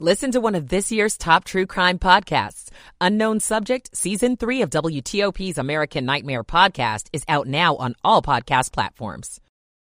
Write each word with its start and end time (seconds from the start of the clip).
Listen 0.00 0.32
to 0.32 0.40
one 0.40 0.56
of 0.56 0.68
this 0.68 0.90
year's 0.90 1.16
top 1.16 1.44
true 1.44 1.66
crime 1.66 2.00
podcasts. 2.00 2.68
Unknown 3.00 3.38
Subject, 3.38 3.96
Season 3.96 4.36
3 4.36 4.62
of 4.62 4.70
WTOP's 4.70 5.56
American 5.56 6.04
Nightmare 6.04 6.42
podcast 6.42 7.06
is 7.12 7.22
out 7.28 7.46
now 7.46 7.76
on 7.76 7.94
all 8.02 8.20
podcast 8.20 8.72
platforms. 8.72 9.40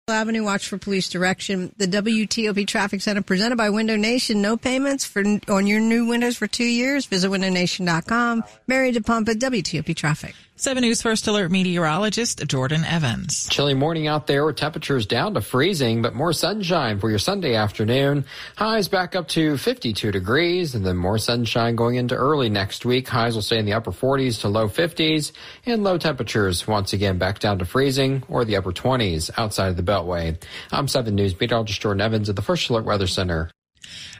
Avenue 0.08 0.42
Watch 0.44 0.68
for 0.68 0.76
Police 0.78 1.08
Direction. 1.08 1.72
The 1.78 1.86
WTOP 1.86 2.66
Traffic 2.66 3.00
Center 3.00 3.22
presented 3.22 3.56
by 3.56 3.70
Window 3.70 3.96
Nation. 3.96 4.42
No 4.42 4.56
payments 4.56 5.04
for 5.06 5.22
on 5.48 5.66
your 5.66 5.80
new 5.80 6.06
windows 6.06 6.36
for 6.36 6.46
two 6.46 6.64
years. 6.64 7.06
Visit 7.06 7.30
windownation.com. 7.30 8.42
Mary 8.66 8.92
DePompa, 8.92 9.36
WTOP 9.36 9.96
Traffic. 9.96 10.34
7 10.56 10.82
News 10.82 11.02
First 11.02 11.26
Alert 11.26 11.50
meteorologist 11.50 12.46
Jordan 12.46 12.84
Evans. 12.84 13.48
Chilly 13.48 13.74
morning 13.74 14.06
out 14.06 14.28
there 14.28 14.46
with 14.46 14.54
temperatures 14.54 15.04
down 15.04 15.34
to 15.34 15.40
freezing, 15.40 16.00
but 16.00 16.14
more 16.14 16.32
sunshine 16.32 17.00
for 17.00 17.10
your 17.10 17.18
Sunday 17.18 17.56
afternoon. 17.56 18.24
Highs 18.54 18.86
back 18.86 19.16
up 19.16 19.26
to 19.30 19.58
52 19.58 20.12
degrees, 20.12 20.76
and 20.76 20.86
then 20.86 20.96
more 20.96 21.18
sunshine 21.18 21.74
going 21.74 21.96
into 21.96 22.14
early 22.14 22.50
next 22.50 22.84
week. 22.84 23.08
Highs 23.08 23.34
will 23.34 23.42
stay 23.42 23.58
in 23.58 23.64
the 23.64 23.72
upper 23.72 23.90
40s 23.90 24.42
to 24.42 24.48
low 24.48 24.68
50s, 24.68 25.32
and 25.66 25.82
low 25.82 25.98
temperatures 25.98 26.68
once 26.68 26.92
again 26.92 27.18
back 27.18 27.40
down 27.40 27.58
to 27.58 27.64
freezing 27.64 28.22
or 28.28 28.44
the 28.44 28.54
upper 28.54 28.70
20s 28.70 29.32
outside 29.36 29.70
of 29.70 29.76
the 29.76 29.82
Beltway. 29.82 30.40
I'm 30.70 30.86
7 30.86 31.12
News 31.16 31.38
meteorologist 31.40 31.80
Jordan 31.80 32.00
Evans 32.00 32.28
at 32.28 32.36
the 32.36 32.42
First 32.42 32.70
Alert 32.70 32.84
Weather 32.84 33.08
Center. 33.08 33.50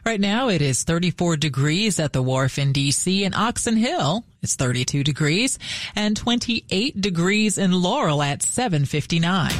Right 0.04 0.20
now 0.20 0.48
it 0.48 0.60
is 0.60 0.84
34 0.84 1.36
degrees 1.36 1.98
at 1.98 2.12
the 2.12 2.22
wharf 2.22 2.58
in 2.58 2.72
DC 2.72 3.24
and 3.24 3.34
Oxon 3.34 3.76
Hill. 3.76 4.24
It's 4.42 4.56
32 4.56 5.02
degrees 5.04 5.58
and 5.96 6.16
28 6.16 7.00
degrees 7.00 7.58
in 7.58 7.72
Laurel 7.72 8.22
at 8.22 8.42
759. 8.42 9.52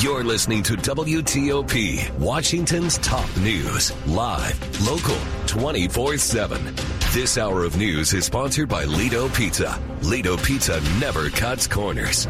You're 0.00 0.24
listening 0.24 0.62
to 0.64 0.74
WTOP, 0.74 2.18
Washington's 2.18 2.98
top 2.98 3.28
news, 3.36 3.92
live, 4.06 4.86
local, 4.86 5.18
24 5.46 6.18
7. 6.18 6.74
This 7.12 7.38
hour 7.38 7.62
of 7.62 7.76
news 7.76 8.12
is 8.12 8.24
sponsored 8.24 8.68
by 8.68 8.84
Lido 8.84 9.28
Pizza. 9.28 9.80
Lido 10.02 10.36
Pizza 10.38 10.80
never 10.98 11.30
cuts 11.30 11.66
corners. 11.66 12.26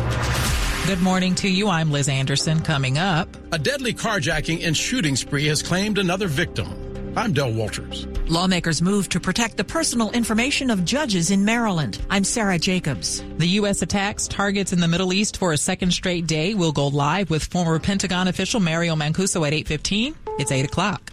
Good 0.85 1.01
morning 1.01 1.37
to 1.37 1.49
you. 1.49 1.69
I'm 1.69 1.93
Liz 1.93 2.09
Anderson. 2.09 2.61
Coming 2.61 2.99
up, 2.99 3.29
a 3.53 3.59
deadly 3.59 3.95
carjacking 3.95 4.67
and 4.67 4.77
shooting 4.77 5.15
spree 5.15 5.47
has 5.47 5.63
claimed 5.63 5.97
another 5.97 6.27
victim. 6.27 7.15
I'm 7.17 7.33
Del 7.33 7.53
Walters. 7.53 8.05
Lawmakers 8.27 8.83
move 8.83 9.09
to 9.11 9.21
protect 9.21 9.57
the 9.57 9.63
personal 9.63 10.11
information 10.11 10.71
of 10.71 10.85
judges 10.85 11.31
in 11.31 11.45
Maryland. 11.45 12.05
I'm 12.11 12.25
Sarah 12.25 12.59
Jacobs. 12.59 13.23
The 13.39 13.47
U.S. 13.61 13.83
attacks 13.83 14.27
targets 14.27 14.73
in 14.73 14.81
the 14.81 14.89
Middle 14.89 15.13
East 15.13 15.37
for 15.37 15.53
a 15.53 15.57
second 15.57 15.93
straight 15.93 16.27
day. 16.27 16.53
We'll 16.53 16.73
go 16.73 16.89
live 16.89 17.31
with 17.31 17.45
former 17.45 17.79
Pentagon 17.79 18.27
official 18.27 18.59
Mario 18.59 18.97
Mancuso 18.97 19.47
at 19.47 19.53
8.15. 19.53 20.17
It's 20.41 20.51
8 20.51 20.65
o'clock. 20.65 21.13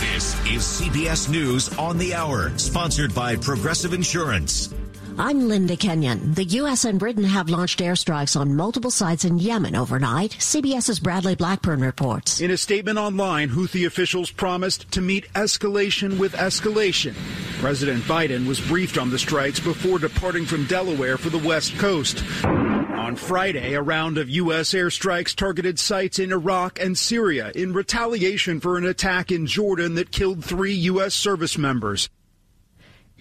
This 0.00 0.34
is 0.46 0.62
CBS 0.62 1.30
News 1.30 1.72
on 1.78 1.98
the 1.98 2.14
Hour, 2.14 2.50
sponsored 2.58 3.14
by 3.14 3.36
Progressive 3.36 3.92
Insurance. 3.92 4.74
I'm 5.20 5.48
Linda 5.48 5.76
Kenyon. 5.76 6.32
The 6.32 6.44
U.S. 6.44 6.86
and 6.86 6.98
Britain 6.98 7.24
have 7.24 7.50
launched 7.50 7.80
airstrikes 7.80 8.40
on 8.40 8.56
multiple 8.56 8.90
sites 8.90 9.26
in 9.26 9.38
Yemen 9.38 9.76
overnight. 9.76 10.30
CBS's 10.30 10.98
Bradley 10.98 11.34
Blackburn 11.34 11.82
reports. 11.82 12.40
In 12.40 12.50
a 12.50 12.56
statement 12.56 12.96
online, 12.96 13.50
Houthi 13.50 13.86
officials 13.86 14.30
promised 14.30 14.90
to 14.92 15.02
meet 15.02 15.30
escalation 15.34 16.18
with 16.18 16.32
escalation. 16.32 17.14
President 17.60 18.02
Biden 18.04 18.48
was 18.48 18.62
briefed 18.62 18.96
on 18.96 19.10
the 19.10 19.18
strikes 19.18 19.60
before 19.60 19.98
departing 19.98 20.46
from 20.46 20.64
Delaware 20.64 21.18
for 21.18 21.28
the 21.28 21.46
West 21.46 21.76
Coast. 21.76 22.24
On 22.42 23.14
Friday, 23.14 23.74
a 23.74 23.82
round 23.82 24.16
of 24.16 24.30
U.S. 24.30 24.72
airstrikes 24.72 25.36
targeted 25.36 25.78
sites 25.78 26.18
in 26.18 26.32
Iraq 26.32 26.80
and 26.80 26.96
Syria 26.96 27.52
in 27.54 27.74
retaliation 27.74 28.58
for 28.58 28.78
an 28.78 28.86
attack 28.86 29.30
in 29.30 29.46
Jordan 29.46 29.96
that 29.96 30.12
killed 30.12 30.42
three 30.42 30.72
U.S. 30.72 31.14
service 31.14 31.58
members. 31.58 32.08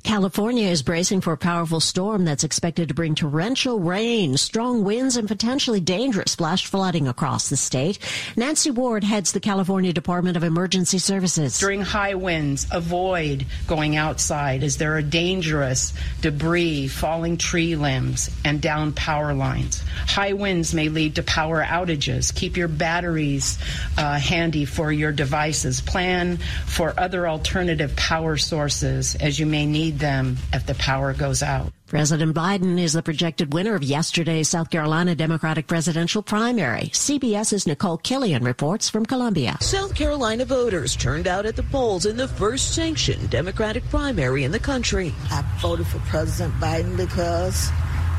California 0.03 0.67
is 0.67 0.81
bracing 0.81 1.22
for 1.22 1.33
a 1.33 1.38
powerful 1.38 1.80
storm 1.80 2.25
that's 2.25 2.44
expected 2.44 2.88
to 2.88 2.94
bring 2.94 3.16
torrential 3.16 3.80
rain, 3.80 4.38
strong 4.38 4.84
winds, 4.84 5.18
and 5.18 5.28
potentially 5.28 5.79
dangerous 5.79 6.35
flash 6.35 6.66
flooding 6.66 7.07
across 7.07 7.50
the 7.50 7.57
state. 7.57 8.00
Nancy 8.35 8.72
Ward 8.72 9.03
heads 9.03 9.31
the 9.31 9.40
California 9.40 9.94
Department 9.94 10.38
of 10.38 10.44
Emergency 10.44 10.97
Services. 10.97 11.57
During 11.59 11.81
high 11.81 12.16
winds, 12.16 12.68
avoid 12.72 13.46
going 13.68 13.96
outside 13.96 14.63
as 14.63 14.78
there 14.78 14.96
are 14.96 15.01
dangerous 15.01 15.94
debris, 16.22 16.88
falling 16.88 17.38
tree 17.38 17.75
limbs, 17.75 18.29
and 18.45 18.62
down 18.62 18.94
power 18.94 19.34
lines. 19.34 19.84
High 20.07 20.34
winds 20.34 20.74
may 20.74 20.90
lead 20.90 21.16
to 21.16 21.24
power 21.24 21.63
outages. 21.63 22.34
Keep 22.34 22.57
your 22.57 22.68
batteries 22.68 23.59
uh, 23.97 24.18
handy 24.18 24.66
for 24.66 24.91
your 24.91 25.12
devices. 25.12 25.81
Plan 25.81 26.38
for 26.66 26.94
other 26.97 27.28
alternative 27.28 27.95
power 27.95 28.38
sources 28.38 29.16
as 29.16 29.40
you 29.40 29.45
may 29.45 29.66
need 29.66 29.88
need 29.89 30.00
them 30.00 30.38
if 30.53 30.66
the 30.66 30.75
power 30.75 31.13
goes 31.13 31.41
out. 31.41 31.72
President 31.88 32.35
Biden 32.35 32.79
is 32.79 32.94
the 32.94 33.01
projected 33.01 33.53
winner 33.53 33.73
of 33.73 33.83
yesterday's 33.83 34.47
South 34.47 34.69
Carolina 34.69 35.16
Democratic 35.16 35.66
presidential 35.66 36.22
primary. 36.22 36.91
CBS's 36.94 37.66
Nicole 37.66 37.97
Killian 37.97 38.44
reports 38.44 38.89
from 38.89 39.05
Columbia. 39.05 39.57
South 39.61 39.95
Carolina 39.95 40.45
voters 40.45 40.95
turned 40.95 41.27
out 41.27 41.47
at 41.47 41.55
the 41.55 41.63
polls 41.63 42.05
in 42.05 42.16
the 42.16 42.27
first 42.27 42.75
sanctioned 42.75 43.31
Democratic 43.31 43.83
primary 43.89 44.44
in 44.44 44.51
the 44.51 44.59
country. 44.59 45.13
I 45.31 45.44
voted 45.59 45.88
for 45.88 46.00
President 46.00 46.53
Biden 46.56 46.95
because 46.95 47.69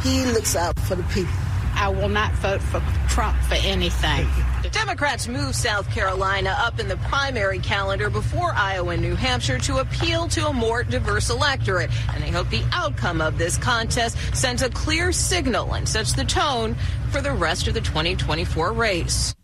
he 0.03 0.25
looks 0.27 0.57
out 0.57 0.79
for 0.81 0.97
the 0.97 1.05
people. 1.05 1.50
I 1.81 1.89
will 1.89 2.11
not 2.11 2.33
vote 2.35 2.61
for 2.61 2.83
Trump 3.09 3.43
for 3.45 3.55
anything. 3.55 4.29
Democrats 4.71 5.27
move 5.27 5.55
South 5.55 5.91
Carolina 5.91 6.55
up 6.59 6.79
in 6.79 6.89
the 6.89 6.99
primary 6.99 7.59
calendar 7.59 8.11
before 8.11 8.53
Iowa 8.53 8.91
and 8.91 9.03
New 9.03 9.15
Hampshire 9.15 9.59
to 9.61 9.79
appeal 9.79 10.29
to 10.29 10.49
a 10.49 10.53
more 10.53 10.85
diverse 10.85 11.31
electorate. 11.31 11.91
And 12.13 12.23
they 12.23 12.29
hope 12.29 12.51
the 12.51 12.63
outcome 12.73 13.23
of 13.23 13.39
this 13.39 13.57
contest 13.57 14.19
sends 14.37 14.61
a 14.61 14.69
clear 14.69 15.11
signal 15.11 15.73
and 15.73 15.89
sets 15.89 16.13
the 16.13 16.25
tone 16.25 16.77
for 17.11 17.23
the 17.23 17.33
rest 17.33 17.67
of 17.67 17.73
the 17.73 17.81
2024 17.81 18.73
race. 18.75 19.35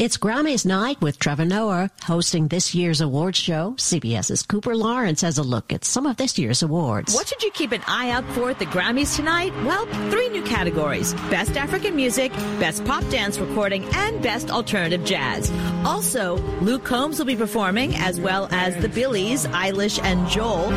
It's 0.00 0.16
Grammys 0.16 0.64
night 0.64 0.98
with 1.02 1.18
Trevor 1.18 1.44
Noah 1.44 1.90
hosting 2.02 2.48
this 2.48 2.74
year's 2.74 3.02
awards 3.02 3.36
show. 3.36 3.74
CBS's 3.76 4.42
Cooper 4.42 4.74
Lawrence 4.74 5.20
has 5.20 5.36
a 5.36 5.42
look 5.42 5.74
at 5.74 5.84
some 5.84 6.06
of 6.06 6.16
this 6.16 6.38
year's 6.38 6.62
awards. 6.62 7.12
What 7.12 7.28
should 7.28 7.42
you 7.42 7.50
keep 7.50 7.70
an 7.72 7.82
eye 7.86 8.08
out 8.08 8.24
for 8.30 8.48
at 8.48 8.58
the 8.58 8.64
Grammys 8.64 9.14
tonight? 9.14 9.52
Well, 9.62 9.84
three 10.10 10.30
new 10.30 10.42
categories. 10.42 11.12
Best 11.28 11.58
African 11.58 11.96
Music, 11.96 12.32
Best 12.58 12.82
Pop 12.86 13.06
Dance 13.10 13.38
Recording, 13.38 13.84
and 13.92 14.22
Best 14.22 14.50
Alternative 14.50 15.04
Jazz. 15.04 15.50
Also, 15.84 16.38
Luke 16.62 16.84
Combs 16.84 17.18
will 17.18 17.26
be 17.26 17.36
performing, 17.36 17.94
as 17.96 18.18
well 18.18 18.48
as 18.52 18.74
the 18.80 18.88
Billies, 18.88 19.44
Eilish, 19.48 20.02
and 20.02 20.26
Joel. 20.30 20.70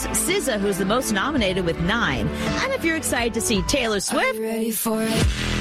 Plus, 0.00 0.28
SZA, 0.28 0.58
who's 0.58 0.78
the 0.78 0.84
most 0.84 1.12
nominated 1.12 1.64
with 1.64 1.78
nine. 1.80 2.26
And 2.28 2.72
if 2.72 2.84
you're 2.84 2.96
excited 2.96 3.34
to 3.34 3.40
see 3.40 3.62
Taylor 3.62 4.00
Swift, 4.00 4.38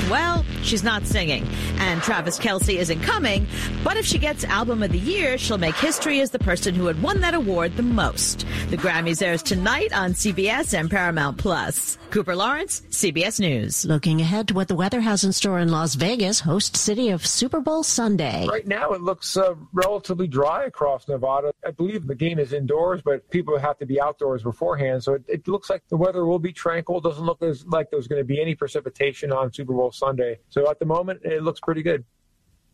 well, 0.10 0.46
she's 0.64 0.84
not 0.84 1.06
singing. 1.06 1.48
And 1.78 2.02
Travis 2.02 2.40
Kelce 2.40 2.76
isn't 2.76 3.02
coming, 3.02 3.48
but 3.84 3.98
if 3.98 4.06
she 4.06 4.18
gets 4.18 4.44
Album 4.44 4.84
of 4.84 4.92
the 4.92 5.00
Year, 5.00 5.38
she'll 5.38 5.58
make 5.58 5.76
history 5.76 6.22
as 6.22 6.32
the 6.32 6.40
person 6.40 6.74
who 6.74 6.86
had 6.86 7.02
won 7.02 7.22
that 7.22 7.34
award 7.34 7.76
the 7.76 7.84
most. 7.84 8.46
The 8.70 8.78
Grammys 8.78 9.22
airs 9.22 9.44
tonight 9.44 9.94
on 9.94 10.14
CBS 10.14 10.78
and 10.78 10.90
Paramount 10.90 11.38
Plus. 11.38 11.98
Cooper 12.10 12.36
Lawrence, 12.36 12.82
CBS 12.90 13.40
News. 13.40 13.86
Looking 13.86 14.20
ahead 14.20 14.48
to 14.48 14.56
what 14.56 14.68
the 14.68 14.76
weather 14.76 15.00
has 15.00 15.24
in 15.24 15.32
store 15.32 15.60
in 15.60 15.70
Las 15.70 15.94
Vegas, 15.94 16.40
host 16.40 16.76
city 16.76 17.10
of 17.10 17.26
Super 17.26 17.60
Bowl 17.62 17.84
Sunday. 17.84 18.48
Right 18.48 18.66
now, 18.66 18.94
it 18.94 19.02
looks 19.02 19.38
uh, 19.38 19.54
relatively 19.74 20.26
dry 20.26 20.66
across 20.66 21.08
Nevada. 21.08 21.54
I 21.64 21.70
believe 21.70 22.08
the 22.08 22.16
game 22.16 22.40
is 22.40 22.52
indoors, 22.52 23.02
but 23.06 23.30
people 23.30 23.60
have 23.60 23.78
to 23.78 23.86
be 23.86 24.02
outdoors 24.02 24.39
beforehand. 24.44 25.04
So 25.04 25.14
it, 25.14 25.24
it 25.28 25.48
looks 25.48 25.70
like 25.70 25.84
the 25.90 25.98
weather 25.98 26.26
will 26.26 26.40
be 26.40 26.52
tranquil. 26.52 27.02
Doesn't 27.02 27.24
look 27.24 27.42
as 27.42 27.66
like 27.66 27.92
there's 27.92 28.08
going 28.08 28.22
to 28.22 28.26
be 28.26 28.42
any 28.42 28.56
precipitation 28.56 29.32
on 29.32 29.54
Super 29.54 29.74
Bowl 29.74 29.92
Sunday. 29.92 30.40
So 30.50 30.70
at 30.70 30.80
the 30.80 30.86
moment, 30.86 31.22
it 31.24 31.44
looks 31.44 31.60
pretty 31.60 31.84
good. 31.84 32.04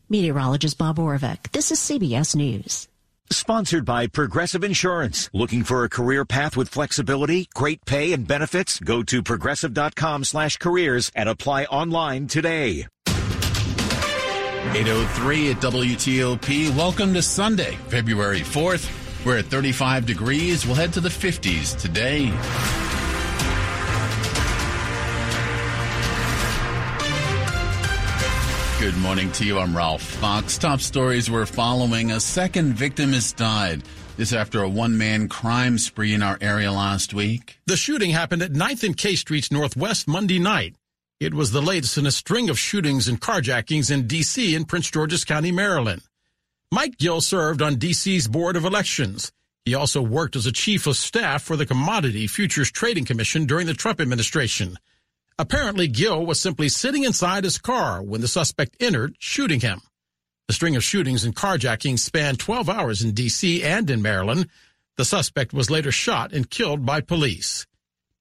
Meteorologist 0.09 0.77
Bob 0.77 0.97
Orvik. 0.97 1.51
This 1.51 1.71
is 1.71 1.79
CBS 1.79 2.35
News. 2.35 2.87
Sponsored 3.31 3.85
by 3.85 4.05
Progressive 4.05 4.63
Insurance. 4.63 5.31
Looking 5.33 5.63
for 5.63 5.83
a 5.83 5.89
career 5.89 6.25
path 6.25 6.55
with 6.55 6.69
flexibility, 6.69 7.49
great 7.55 7.83
pay, 7.85 8.13
and 8.13 8.27
benefits? 8.27 8.79
Go 8.79 9.01
to 9.03 9.23
progressive.com 9.23 10.25
slash 10.25 10.57
careers 10.57 11.11
and 11.15 11.27
apply 11.27 11.63
online 11.65 12.27
today. 12.27 12.85
803 13.07 15.51
at 15.51 15.57
WTOP. 15.57 16.75
Welcome 16.75 17.13
to 17.13 17.21
Sunday, 17.21 17.77
February 17.87 18.41
4th. 18.41 19.04
We're 19.25 19.39
at 19.39 19.45
35 19.45 20.05
degrees. 20.05 20.67
We'll 20.67 20.75
head 20.75 20.93
to 20.93 21.01
the 21.01 21.09
50s 21.09 21.79
today. 21.81 22.31
Good 28.79 28.97
morning 28.97 29.31
to 29.31 29.45
you. 29.45 29.57
I'm 29.57 29.75
Ralph 29.75 30.03
Fox. 30.03 30.59
Top 30.59 30.79
stories 30.79 31.31
we're 31.31 31.47
following. 31.47 32.11
A 32.11 32.19
second 32.19 32.73
victim 32.73 33.13
has 33.13 33.33
died. 33.33 33.81
This 34.15 34.31
after 34.31 34.61
a 34.61 34.69
one-man 34.69 35.27
crime 35.27 35.79
spree 35.79 36.13
in 36.13 36.21
our 36.21 36.37
area 36.39 36.71
last 36.71 37.11
week. 37.11 37.57
The 37.65 37.77
shooting 37.77 38.11
happened 38.11 38.43
at 38.43 38.53
9th 38.53 38.83
and 38.83 38.95
K 38.95 39.15
Streets 39.15 39.51
Northwest 39.51 40.07
Monday 40.07 40.37
night. 40.37 40.75
It 41.19 41.33
was 41.33 41.51
the 41.51 41.61
latest 41.61 41.97
in 41.97 42.05
a 42.05 42.11
string 42.11 42.49
of 42.49 42.59
shootings 42.59 43.07
and 43.07 43.19
carjackings 43.19 43.89
in 43.89 44.05
D.C. 44.05 44.55
and 44.55 44.67
Prince 44.67 44.91
George's 44.91 45.25
County, 45.25 45.51
Maryland. 45.51 46.03
Mike 46.71 46.97
Gill 46.97 47.21
served 47.21 47.61
on 47.61 47.75
D.C.'s 47.75 48.27
Board 48.27 48.55
of 48.55 48.65
Elections. 48.65 49.31
He 49.65 49.73
also 49.73 50.01
worked 50.01 50.35
as 50.35 50.45
a 50.45 50.51
chief 50.51 50.87
of 50.87 50.95
staff 50.95 51.41
for 51.41 51.55
the 51.55 51.65
Commodity 51.65 52.27
Futures 52.27 52.71
Trading 52.71 53.05
Commission 53.05 53.45
during 53.45 53.67
the 53.67 53.73
Trump 53.73 53.99
administration. 53.99 54.77
Apparently, 55.37 55.87
Gill 55.87 56.25
was 56.25 56.39
simply 56.39 56.69
sitting 56.69 57.03
inside 57.03 57.43
his 57.43 57.57
car 57.57 58.01
when 58.01 58.21
the 58.21 58.27
suspect 58.27 58.77
entered, 58.79 59.15
shooting 59.19 59.59
him. 59.59 59.81
The 60.47 60.53
string 60.53 60.75
of 60.75 60.83
shootings 60.83 61.23
and 61.23 61.35
carjackings 61.35 61.99
spanned 61.99 62.39
12 62.39 62.69
hours 62.69 63.01
in 63.01 63.13
D.C. 63.13 63.63
and 63.63 63.89
in 63.89 64.01
Maryland. 64.01 64.47
The 64.97 65.05
suspect 65.05 65.53
was 65.53 65.71
later 65.71 65.91
shot 65.91 66.31
and 66.31 66.49
killed 66.49 66.85
by 66.85 67.01
police. 67.01 67.65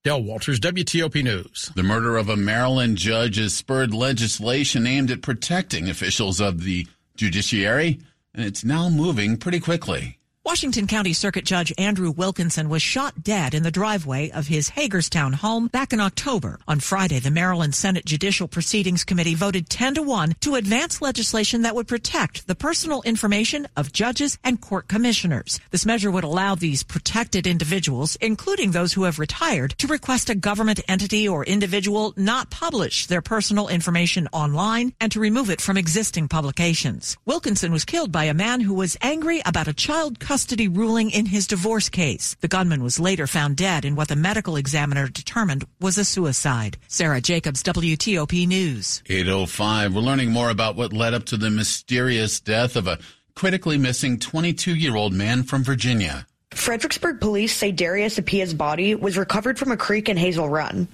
Del 0.03 0.23
Walters, 0.23 0.59
WTOP 0.59 1.23
News. 1.23 1.71
The 1.75 1.83
murder 1.83 2.17
of 2.17 2.29
a 2.29 2.35
Maryland 2.35 2.97
judge 2.97 3.37
has 3.37 3.53
spurred 3.53 3.93
legislation 3.93 4.85
aimed 4.85 5.09
at 5.09 5.21
protecting 5.21 5.89
officials 5.89 6.39
of 6.39 6.63
the 6.63 6.85
judiciary, 7.15 7.99
and 8.35 8.45
it's 8.45 8.65
now 8.65 8.89
moving 8.89 9.37
pretty 9.37 9.59
quickly. 9.59 10.19
Washington 10.45 10.85
County 10.85 11.13
Circuit 11.13 11.43
Judge 11.43 11.73
Andrew 11.75 12.11
Wilkinson 12.11 12.69
was 12.69 12.83
shot 12.83 13.23
dead 13.23 13.55
in 13.55 13.63
the 13.63 13.71
driveway 13.71 14.29
of 14.29 14.45
his 14.45 14.69
Hagerstown 14.69 15.33
home 15.33 15.65
back 15.69 15.91
in 15.91 15.99
October. 15.99 16.59
On 16.67 16.79
Friday, 16.79 17.17
the 17.17 17.31
Maryland 17.31 17.73
Senate 17.73 18.05
Judicial 18.05 18.47
Proceedings 18.47 19.03
Committee 19.03 19.33
voted 19.33 19.71
10 19.71 19.95
to 19.95 20.03
1 20.03 20.35
to 20.41 20.53
advance 20.53 21.01
legislation 21.01 21.63
that 21.63 21.73
would 21.73 21.87
protect 21.87 22.45
the 22.45 22.53
personal 22.53 23.01
information 23.01 23.67
of 23.75 23.91
judges 23.91 24.37
and 24.43 24.61
court 24.61 24.87
commissioners. 24.87 25.59
This 25.71 25.83
measure 25.83 26.11
would 26.11 26.23
allow 26.23 26.53
these 26.53 26.83
protected 26.83 27.47
individuals, 27.47 28.15
including 28.17 28.69
those 28.69 28.93
who 28.93 29.05
have 29.05 29.17
retired, 29.17 29.71
to 29.79 29.87
request 29.87 30.29
a 30.29 30.35
government 30.35 30.79
entity 30.87 31.27
or 31.27 31.43
individual 31.43 32.13
not 32.15 32.51
publish 32.51 33.07
their 33.07 33.23
personal 33.23 33.67
information 33.67 34.27
online 34.31 34.93
and 35.01 35.11
to 35.11 35.19
remove 35.19 35.49
it 35.49 35.59
from 35.59 35.75
existing 35.75 36.27
publications. 36.27 37.17
Wilkinson 37.25 37.71
was 37.71 37.83
killed 37.83 38.11
by 38.11 38.25
a 38.25 38.33
man 38.35 38.61
who 38.61 38.75
was 38.75 38.95
angry 39.01 39.41
about 39.43 39.67
a 39.67 39.73
child 39.73 40.19
custody 40.35 40.67
ruling 40.67 41.11
in 41.11 41.25
his 41.25 41.47
divorce 41.47 41.87
case. 41.87 42.35
The 42.41 42.49
gunman 42.49 42.83
was 42.83 42.99
later 42.99 43.25
found 43.25 43.55
dead 43.55 43.85
in 43.85 43.95
what 43.95 44.09
the 44.09 44.17
medical 44.17 44.57
examiner 44.57 45.07
determined 45.07 45.63
was 45.79 45.97
a 45.97 46.03
suicide. 46.03 46.75
Sarah 46.89 47.21
Jacobs, 47.21 47.63
WTOP 47.63 48.45
News. 48.45 49.01
805. 49.07 49.95
We're 49.95 50.01
learning 50.01 50.31
more 50.31 50.49
about 50.49 50.75
what 50.75 50.91
led 50.91 51.13
up 51.13 51.23
to 51.27 51.37
the 51.37 51.49
mysterious 51.49 52.41
death 52.41 52.75
of 52.75 52.85
a 52.85 52.99
critically 53.33 53.77
missing 53.77 54.19
22 54.19 54.75
year 54.75 54.97
old 54.97 55.13
man 55.13 55.43
from 55.43 55.63
Virginia. 55.63 56.27
Fredericksburg 56.51 57.21
police 57.21 57.55
say 57.55 57.71
Darius 57.71 58.19
Apia's 58.19 58.53
body 58.53 58.93
was 58.93 59.17
recovered 59.17 59.57
from 59.57 59.71
a 59.71 59.77
creek 59.77 60.09
in 60.09 60.17
Hazel 60.17 60.49
Run, 60.49 60.89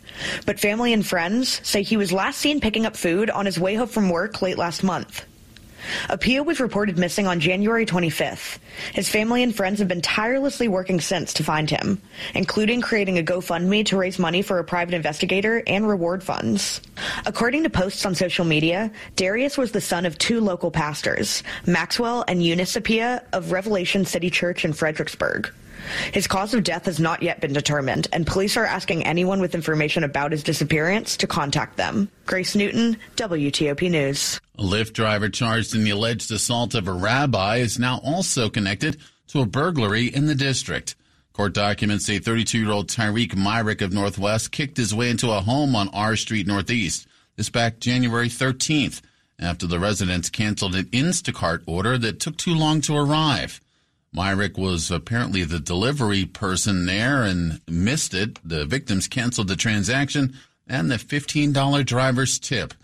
but 0.46 0.60
family 0.60 0.94
and 0.94 1.04
friends 1.04 1.68
say 1.68 1.82
he 1.82 1.98
was 1.98 2.14
last 2.14 2.38
seen 2.38 2.62
picking 2.62 2.86
up 2.86 2.96
food 2.96 3.32
on 3.32 3.48
his 3.48 3.60
way 3.60 3.74
home 3.74 3.88
from 3.88 4.10
work 4.10 4.44
late 4.44 4.60
last 4.60 4.84
month. 4.84 5.26
Apia 6.10 6.44
was 6.44 6.60
reported 6.60 6.98
missing 6.98 7.28
on 7.28 7.40
January 7.40 7.86
25th. 7.86 8.60
His 8.94 9.10
family 9.10 9.44
and 9.44 9.56
friends 9.56 9.80
have 9.80 9.88
been 9.88 10.02
tirelessly 10.02 10.68
working 10.68 11.02
since 11.02 11.34
to 11.34 11.44
find 11.44 11.70
him, 11.70 12.02
including 12.36 12.82
creating 12.82 13.18
a 13.18 13.24
GoFundMe 13.24 13.86
to 13.88 13.98
raise 13.98 14.20
money 14.20 14.42
for 14.42 14.60
a 14.60 14.64
private 14.64 14.94
investigator 14.94 15.64
and 15.68 15.88
reward 15.88 16.24
funds. 16.24 16.82
According 17.26 17.64
to 17.64 17.70
posts 17.70 18.06
on 18.06 18.16
social 18.16 18.46
media, 18.46 18.92
Darius 19.16 19.58
was 19.58 19.72
the 19.72 19.82
son 19.82 20.06
of 20.06 20.18
two 20.18 20.40
local 20.42 20.72
pastors, 20.72 21.44
Maxwell 21.66 22.24
and 22.28 22.44
Eunice 22.44 22.78
Apia 22.78 23.24
of 23.34 23.52
Revelation 23.52 24.06
City 24.06 24.30
Church 24.30 24.66
in 24.66 24.74
Fredericksburg. 24.74 25.52
His 26.12 26.28
cause 26.28 26.54
of 26.54 26.64
death 26.64 26.86
has 26.86 27.00
not 27.00 27.24
yet 27.24 27.42
been 27.42 27.54
determined, 27.54 28.08
and 28.14 28.28
police 28.28 28.58
are 28.58 28.66
asking 28.66 29.04
anyone 29.04 29.42
with 29.42 29.56
information 29.56 30.04
about 30.04 30.32
his 30.32 30.44
disappearance 30.44 31.18
to 31.18 31.28
contact 31.28 31.78
them. 31.78 32.10
Grace 32.26 32.56
Newton, 32.56 32.98
WTOP 33.16 33.90
News. 33.90 34.40
A 34.62 34.64
Lyft 34.64 34.94
driver 34.94 35.28
charged 35.28 35.74
in 35.74 35.84
the 35.84 35.90
alleged 35.90 36.32
assault 36.32 36.76
of 36.76 36.88
a 36.88 36.94
rabbi 36.94 37.58
is 37.58 37.80
now 37.80 38.00
also 38.04 38.48
connected 38.48 38.98
to 39.30 39.42
a 39.42 39.46
burglary 39.48 40.06
in 40.06 40.28
the 40.28 40.36
district. 40.36 40.96
Court 41.34 41.52
documents 41.52 42.06
say 42.06 42.20
32 42.20 42.60
year 42.60 42.70
old 42.70 42.88
Tyreek 42.88 43.36
Myrick 43.36 43.82
of 43.82 43.92
Northwest 43.92 44.52
kicked 44.52 44.78
his 44.78 44.94
way 44.94 45.10
into 45.10 45.32
a 45.32 45.42
home 45.42 45.76
on 45.76 45.90
R 45.90 46.16
Street 46.16 46.46
Northeast. 46.46 47.08
This 47.38 47.50
back 47.50 47.80
January 47.80 48.30
13th 48.30 49.02
after 49.40 49.66
the 49.66 49.80
residents 49.80 50.30
canceled 50.30 50.76
an 50.76 50.86
Instacart 50.92 51.64
order 51.66 51.98
that 51.98 52.20
took 52.20 52.38
too 52.38 52.54
long 52.54 52.82
to 52.82 52.96
arrive. 52.96 53.62
Myrick 54.14 54.60
was 54.60 54.92
apparently 54.92 55.44
the 55.44 55.60
delivery 55.60 56.26
person 56.26 56.86
there 56.86 57.24
and 57.24 57.62
missed 57.68 58.14
it. 58.14 58.38
The 58.48 58.68
victims 58.68 59.08
canceled 59.08 59.48
the 59.48 59.56
transaction 59.56 60.36
and 60.68 60.92
the 60.92 60.98
$15 60.98 61.84
driver's 61.84 62.38
tip. 62.38 62.76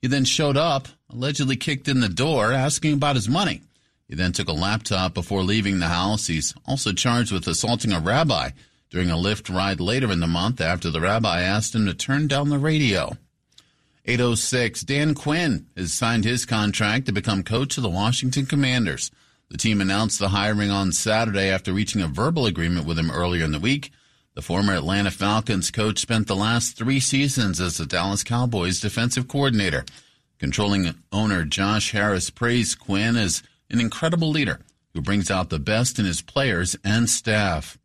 He 0.00 0.08
then 0.08 0.26
showed 0.26 0.58
up, 0.58 0.86
allegedly 1.14 1.56
kicked 1.56 1.88
in 1.88 2.00
the 2.00 2.08
door, 2.08 2.52
asking 2.52 2.94
about 2.94 3.16
his 3.16 3.28
money. 3.28 3.62
He 4.08 4.14
then 4.14 4.32
took 4.32 4.48
a 4.48 4.52
laptop 4.52 5.14
before 5.14 5.42
leaving 5.42 5.78
the 5.78 5.86
house. 5.86 6.26
He's 6.26 6.54
also 6.66 6.92
charged 6.92 7.32
with 7.32 7.46
assaulting 7.46 7.92
a 7.92 8.00
rabbi 8.00 8.50
during 8.90 9.10
a 9.10 9.16
Lyft 9.16 9.54
ride 9.54 9.80
later 9.80 10.10
in 10.10 10.20
the 10.20 10.26
month 10.26 10.60
after 10.60 10.90
the 10.90 11.00
rabbi 11.00 11.40
asked 11.40 11.74
him 11.74 11.86
to 11.86 11.94
turn 11.94 12.26
down 12.26 12.50
the 12.50 12.58
radio. 12.58 13.16
806, 14.06 14.82
Dan 14.82 15.14
Quinn 15.14 15.66
has 15.76 15.92
signed 15.92 16.24
his 16.24 16.44
contract 16.44 17.06
to 17.06 17.12
become 17.12 17.42
coach 17.42 17.78
of 17.78 17.82
the 17.82 17.88
Washington 17.88 18.44
Commanders. 18.44 19.10
The 19.48 19.56
team 19.56 19.80
announced 19.80 20.18
the 20.18 20.28
hiring 20.28 20.70
on 20.70 20.92
Saturday 20.92 21.48
after 21.48 21.72
reaching 21.72 22.02
a 22.02 22.08
verbal 22.08 22.44
agreement 22.44 22.86
with 22.86 22.98
him 22.98 23.10
earlier 23.10 23.44
in 23.44 23.52
the 23.52 23.60
week. 23.60 23.90
The 24.34 24.42
former 24.42 24.74
Atlanta 24.74 25.10
Falcons 25.10 25.70
coach 25.70 26.00
spent 26.00 26.26
the 26.26 26.36
last 26.36 26.76
three 26.76 27.00
seasons 27.00 27.60
as 27.60 27.78
the 27.78 27.86
Dallas 27.86 28.24
Cowboys 28.24 28.80
defensive 28.80 29.28
coordinator. 29.28 29.84
Controlling 30.38 30.94
owner 31.12 31.44
Josh 31.44 31.92
Harris 31.92 32.30
praised 32.30 32.78
Quinn 32.78 33.16
as 33.16 33.42
an 33.70 33.80
incredible 33.80 34.30
leader 34.30 34.60
who 34.92 35.00
brings 35.00 35.30
out 35.30 35.50
the 35.50 35.58
best 35.58 35.98
in 35.98 36.04
his 36.04 36.22
players 36.22 36.76
and 36.84 37.08
staff. 37.08 37.78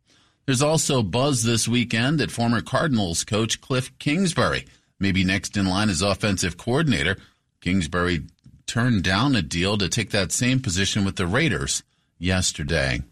There's 0.46 0.62
also 0.62 1.02
buzz 1.02 1.42
this 1.42 1.68
weekend 1.68 2.18
that 2.18 2.30
former 2.30 2.60
Cardinals 2.60 3.24
coach 3.24 3.60
Cliff 3.60 3.96
Kingsbury 3.98 4.66
may 4.98 5.12
be 5.12 5.24
next 5.24 5.56
in 5.56 5.66
line 5.66 5.88
as 5.88 6.02
offensive 6.02 6.56
coordinator. 6.56 7.16
Kingsbury 7.60 8.22
turned 8.66 9.02
down 9.02 9.34
a 9.34 9.42
deal 9.42 9.76
to 9.78 9.88
take 9.88 10.10
that 10.10 10.32
same 10.32 10.60
position 10.60 11.04
with 11.04 11.16
the 11.16 11.26
Raiders 11.26 11.82
yesterday. 12.18 13.02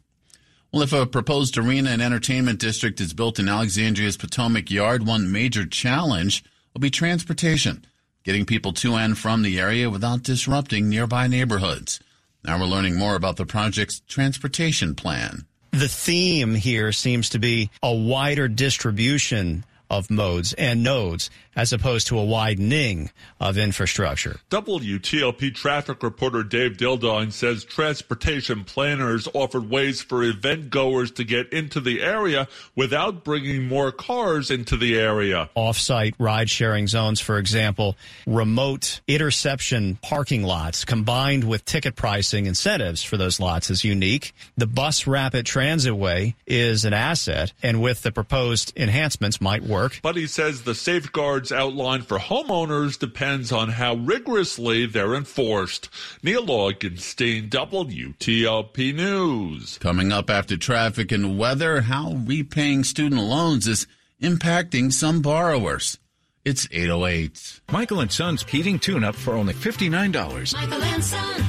Well, 0.72 0.82
if 0.82 0.92
a 0.92 1.06
proposed 1.06 1.56
arena 1.56 1.90
and 1.90 2.02
entertainment 2.02 2.60
district 2.60 3.00
is 3.00 3.14
built 3.14 3.38
in 3.38 3.48
Alexandria's 3.48 4.18
Potomac 4.18 4.70
Yard, 4.70 5.06
one 5.06 5.32
major 5.32 5.66
challenge 5.66 6.44
will 6.74 6.80
be 6.80 6.90
transportation, 6.90 7.84
getting 8.28 8.44
people 8.44 8.74
to 8.74 8.94
and 8.94 9.16
from 9.16 9.40
the 9.40 9.58
area 9.58 9.88
without 9.88 10.22
disrupting 10.22 10.86
nearby 10.86 11.26
neighborhoods. 11.26 11.98
Now 12.44 12.60
we're 12.60 12.66
learning 12.66 12.94
more 12.94 13.16
about 13.16 13.38
the 13.38 13.46
project's 13.46 14.02
transportation 14.06 14.94
plan. 14.94 15.46
The 15.70 15.88
theme 15.88 16.54
here 16.54 16.92
seems 16.92 17.30
to 17.30 17.38
be 17.38 17.70
a 17.82 17.90
wider 17.90 18.46
distribution 18.46 19.64
of 19.90 20.10
modes 20.10 20.52
and 20.54 20.82
nodes 20.82 21.30
as 21.56 21.72
opposed 21.72 22.06
to 22.06 22.18
a 22.18 22.24
widening 22.24 23.10
of 23.40 23.58
infrastructure. 23.58 24.38
WTOP 24.50 25.52
traffic 25.54 26.02
reporter 26.04 26.44
Dave 26.44 26.76
Dildine 26.76 27.32
says 27.32 27.64
transportation 27.64 28.62
planners 28.64 29.26
offered 29.34 29.68
ways 29.68 30.00
for 30.00 30.22
event 30.22 30.70
goers 30.70 31.10
to 31.12 31.24
get 31.24 31.52
into 31.52 31.80
the 31.80 32.00
area 32.00 32.46
without 32.76 33.24
bringing 33.24 33.66
more 33.66 33.90
cars 33.90 34.50
into 34.52 34.76
the 34.76 34.96
area. 34.98 35.50
Off-site 35.56 36.14
ride 36.18 36.48
sharing 36.48 36.86
zones, 36.86 37.20
for 37.20 37.38
example, 37.38 37.96
remote 38.26 39.00
interception 39.08 39.98
parking 40.00 40.44
lots 40.44 40.84
combined 40.84 41.42
with 41.42 41.64
ticket 41.64 41.96
pricing 41.96 42.46
incentives 42.46 43.02
for 43.02 43.16
those 43.16 43.40
lots 43.40 43.68
is 43.68 43.82
unique. 43.82 44.32
The 44.56 44.66
bus 44.66 45.08
rapid 45.08 45.44
transitway 45.44 46.34
is 46.46 46.84
an 46.84 46.92
asset 46.92 47.52
and 47.64 47.82
with 47.82 48.02
the 48.02 48.12
proposed 48.12 48.72
enhancements 48.76 49.40
might 49.40 49.64
work. 49.64 49.77
But 50.02 50.16
he 50.16 50.26
says 50.26 50.62
the 50.62 50.74
safeguards 50.74 51.52
outlined 51.52 52.06
for 52.06 52.18
homeowners 52.18 52.98
depends 52.98 53.52
on 53.52 53.70
how 53.70 53.94
rigorously 53.94 54.86
they're 54.86 55.14
enforced. 55.14 55.88
Neil 56.22 56.46
Augenstein, 56.46 57.48
WTOP 57.48 58.94
News. 58.94 59.78
Coming 59.78 60.12
up 60.12 60.30
after 60.30 60.56
traffic 60.56 61.12
and 61.12 61.38
weather, 61.38 61.82
how 61.82 62.14
repaying 62.26 62.84
student 62.84 63.22
loans 63.22 63.66
is 63.68 63.86
impacting 64.22 64.92
some 64.92 65.22
borrowers. 65.22 65.98
It's 66.44 66.66
808. 66.72 67.60
Michael 67.70 68.00
and 68.00 68.10
Son's 68.10 68.42
heating 68.42 68.78
tune 68.78 69.04
up 69.04 69.14
for 69.14 69.34
only 69.34 69.54
$59. 69.54 70.54
Michael 70.54 70.82
and 70.82 71.04
Son. 71.04 71.47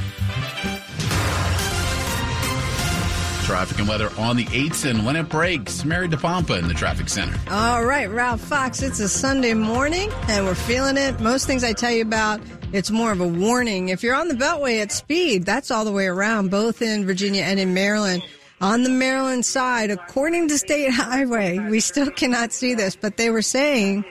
Traffic 3.49 3.79
and 3.79 3.87
weather 3.87 4.11
on 4.19 4.35
the 4.35 4.45
8s 4.45 4.87
and 4.87 5.03
when 5.03 5.15
it 5.15 5.27
breaks. 5.27 5.83
Mary 5.83 6.07
DePompa 6.07 6.59
in 6.59 6.67
the 6.67 6.73
traffic 6.75 7.09
center. 7.09 7.35
All 7.49 7.83
right, 7.83 8.05
Ralph 8.05 8.41
Fox, 8.41 8.83
it's 8.83 8.99
a 8.99 9.09
Sunday 9.09 9.55
morning 9.55 10.11
and 10.27 10.45
we're 10.45 10.53
feeling 10.53 10.97
it. 10.97 11.19
Most 11.19 11.47
things 11.47 11.63
I 11.63 11.73
tell 11.73 11.89
you 11.89 12.03
about, 12.03 12.41
it's 12.73 12.91
more 12.91 13.11
of 13.11 13.21
a 13.21 13.27
warning. 13.27 13.89
If 13.89 14.03
you're 14.03 14.13
on 14.13 14.27
the 14.27 14.35
Beltway 14.35 14.83
at 14.83 14.91
speed, 14.91 15.47
that's 15.47 15.71
all 15.71 15.83
the 15.83 15.91
way 15.91 16.05
around, 16.05 16.51
both 16.51 16.83
in 16.83 17.07
Virginia 17.07 17.41
and 17.41 17.59
in 17.59 17.73
Maryland. 17.73 18.21
On 18.61 18.83
the 18.83 18.89
Maryland 18.91 19.43
side, 19.43 19.89
according 19.89 20.49
to 20.49 20.59
State 20.59 20.91
Highway, 20.91 21.57
we 21.57 21.79
still 21.79 22.11
cannot 22.11 22.53
see 22.53 22.75
this, 22.75 22.95
but 22.95 23.17
they 23.17 23.31
were 23.31 23.41
saying 23.41 24.05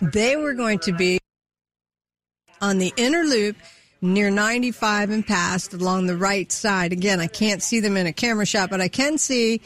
they 0.00 0.36
were 0.36 0.54
going 0.54 0.78
to 0.78 0.92
be 0.92 1.18
on 2.60 2.78
the 2.78 2.92
inner 2.96 3.24
loop 3.24 3.56
near 4.00 4.30
95 4.30 5.10
and 5.10 5.26
past 5.26 5.72
along 5.72 6.06
the 6.06 6.16
right 6.16 6.50
side. 6.50 6.92
Again, 6.92 7.20
I 7.20 7.26
can't 7.26 7.62
see 7.62 7.80
them 7.80 7.96
in 7.96 8.06
a 8.06 8.12
camera 8.12 8.46
shot, 8.46 8.70
but 8.70 8.80
I 8.80 8.88
can 8.88 9.18
see 9.18 9.60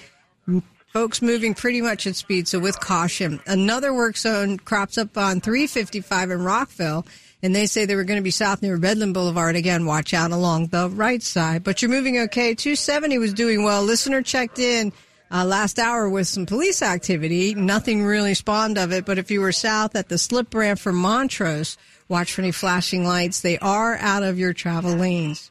folks 0.93 1.23
moving 1.23 1.55
pretty 1.55 1.81
much 1.81 2.07
at 2.07 2.17
speed, 2.17 2.49
so 2.49 2.59
with 2.59 2.79
caution. 2.81 3.41
Another 3.47 3.95
work 3.95 4.17
zone 4.17 4.59
crops 4.59 4.99
up 4.99 5.17
on 5.17 5.41
355 5.41 6.31
in 6.31 6.43
Rockville, 6.43 7.07
and 7.43 7.55
they 7.55 7.67
say 7.67 7.87
they 7.87 7.97
were 7.97 8.05
going 8.05 8.19
to 8.19 8.25
be 8.25 8.31
south 8.31 8.63
near 8.63 8.79
Redland 8.79 9.15
Boulevard. 9.15 9.57
Again, 9.57 9.87
watch 9.87 10.13
out 10.13 10.31
along 10.31 10.69
the 10.69 10.89
right 10.89 11.23
side. 11.23 11.65
But 11.65 11.81
you're 11.81 11.91
moving 11.91 12.19
okay. 12.19 12.55
270 12.55 13.19
was 13.19 13.33
doing 13.33 13.65
well. 13.65 13.83
Listener 13.83 14.21
checked 14.21 14.59
in 14.59 14.93
uh, 15.31 15.45
last 15.45 15.79
hour 15.79 16.09
with 16.09 16.27
some 16.27 16.45
police 16.45 16.83
activity. 16.83 17.55
Nothing 17.55 18.05
really 18.05 18.35
spawned 18.35 18.79
of 18.79 18.93
it, 18.93 19.07
but 19.07 19.19
if 19.19 19.31
you 19.31 19.41
were 19.41 19.53
south 19.53 19.95
at 19.95 20.09
the 20.09 20.19
slip 20.19 20.53
ramp 20.53 20.81
for 20.81 20.93
Montrose, 20.93 21.79
watch 22.11 22.33
for 22.33 22.43
any 22.43 22.51
flashing 22.51 23.05
lights. 23.05 23.41
They 23.41 23.59
are 23.59 23.97
out 23.97 24.23
of 24.23 24.39
your 24.39 24.53
travel 24.53 24.93
lanes. 24.93 25.51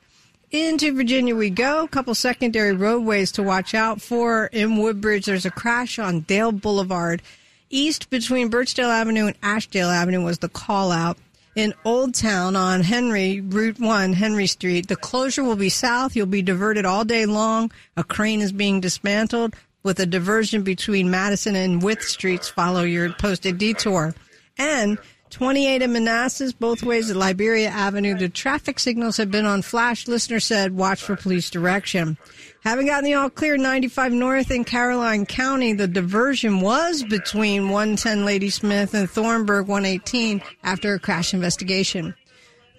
Into 0.51 0.94
Virginia 0.94 1.36
we 1.36 1.50
go. 1.50 1.84
A 1.84 1.88
couple 1.88 2.13
secondary 2.13 2.74
roadways 2.74 3.32
to 3.34 3.44
watch 3.44 3.74
out 3.74 4.01
for. 4.01 4.48
In 4.48 4.78
Woodbridge, 4.78 5.25
there's 5.25 5.46
a 5.46 5.51
crash 5.51 5.98
on 5.98 6.22
Dale 6.22 6.51
Boulevard. 6.51 7.22
East 7.70 8.10
between 8.10 8.50
Birchdale 8.50 8.89
Avenue 8.89 9.28
and 9.28 9.42
Ashdale 9.42 9.89
Avenue 9.89 10.24
was 10.24 10.39
the 10.39 10.50
call 10.50 10.92
out. 10.92 11.18
In 11.56 11.74
Old 11.86 12.16
Town 12.16 12.56
on 12.56 12.82
Henry, 12.82 13.42
Route 13.42 13.80
1, 13.80 14.13
Henry 14.13 14.48
Street, 14.48 14.88
the 14.88 14.96
closure 14.96 15.44
will 15.44 15.56
be 15.56 15.70
south. 15.70 16.16
You'll 16.16 16.25
be 16.25 16.42
diverted 16.42 16.86
all 16.86 17.06
day 17.06 17.25
long. 17.25 17.72
A 17.98 18.04
crane 18.04 18.42
is 18.42 18.51
being 18.51 18.80
dismantled 18.80 19.56
with 19.84 20.00
a 20.00 20.06
diversion 20.06 20.63
between 20.63 21.12
Madison 21.12 21.56
and 21.56 21.82
Wythe 21.82 22.01
Streets. 22.01 22.50
Follow 22.50 22.84
your 22.84 23.12
posted 23.13 23.58
detour. 23.58 24.16
And 24.58 24.98
28 25.30 25.82
in 25.82 25.94
Manassas, 25.94 26.54
both 26.54 26.82
ways 26.82 27.10
at 27.10 27.16
Liberia 27.16 27.70
Avenue. 27.70 28.16
The 28.16 28.30
traffic 28.30 28.80
signals 28.80 29.18
have 29.18 29.30
been 29.30 29.46
on 29.46 29.62
flash. 29.62 30.08
Listener 30.08 30.40
said, 30.40 30.76
watch 30.76 31.02
for 31.02 31.16
police 31.16 31.50
direction. 31.50 32.18
Having 32.64 32.88
gotten 32.88 33.06
the 33.06 33.14
all 33.14 33.30
clear 33.30 33.56
95 33.56 34.12
North 34.12 34.52
in 34.52 34.64
Caroline 34.64 35.26
County, 35.26 35.74
the 35.74 35.88
diversion 35.88 36.62
was 36.62 37.04
between 37.04 37.70
110 37.70 38.26
Ladysmith 38.26 38.94
and 38.94 39.10
Thornburg 39.10 39.68
118 39.68 40.42
after 40.64 40.94
a 40.94 41.00
crash 41.00 41.34
investigation. 41.34 42.16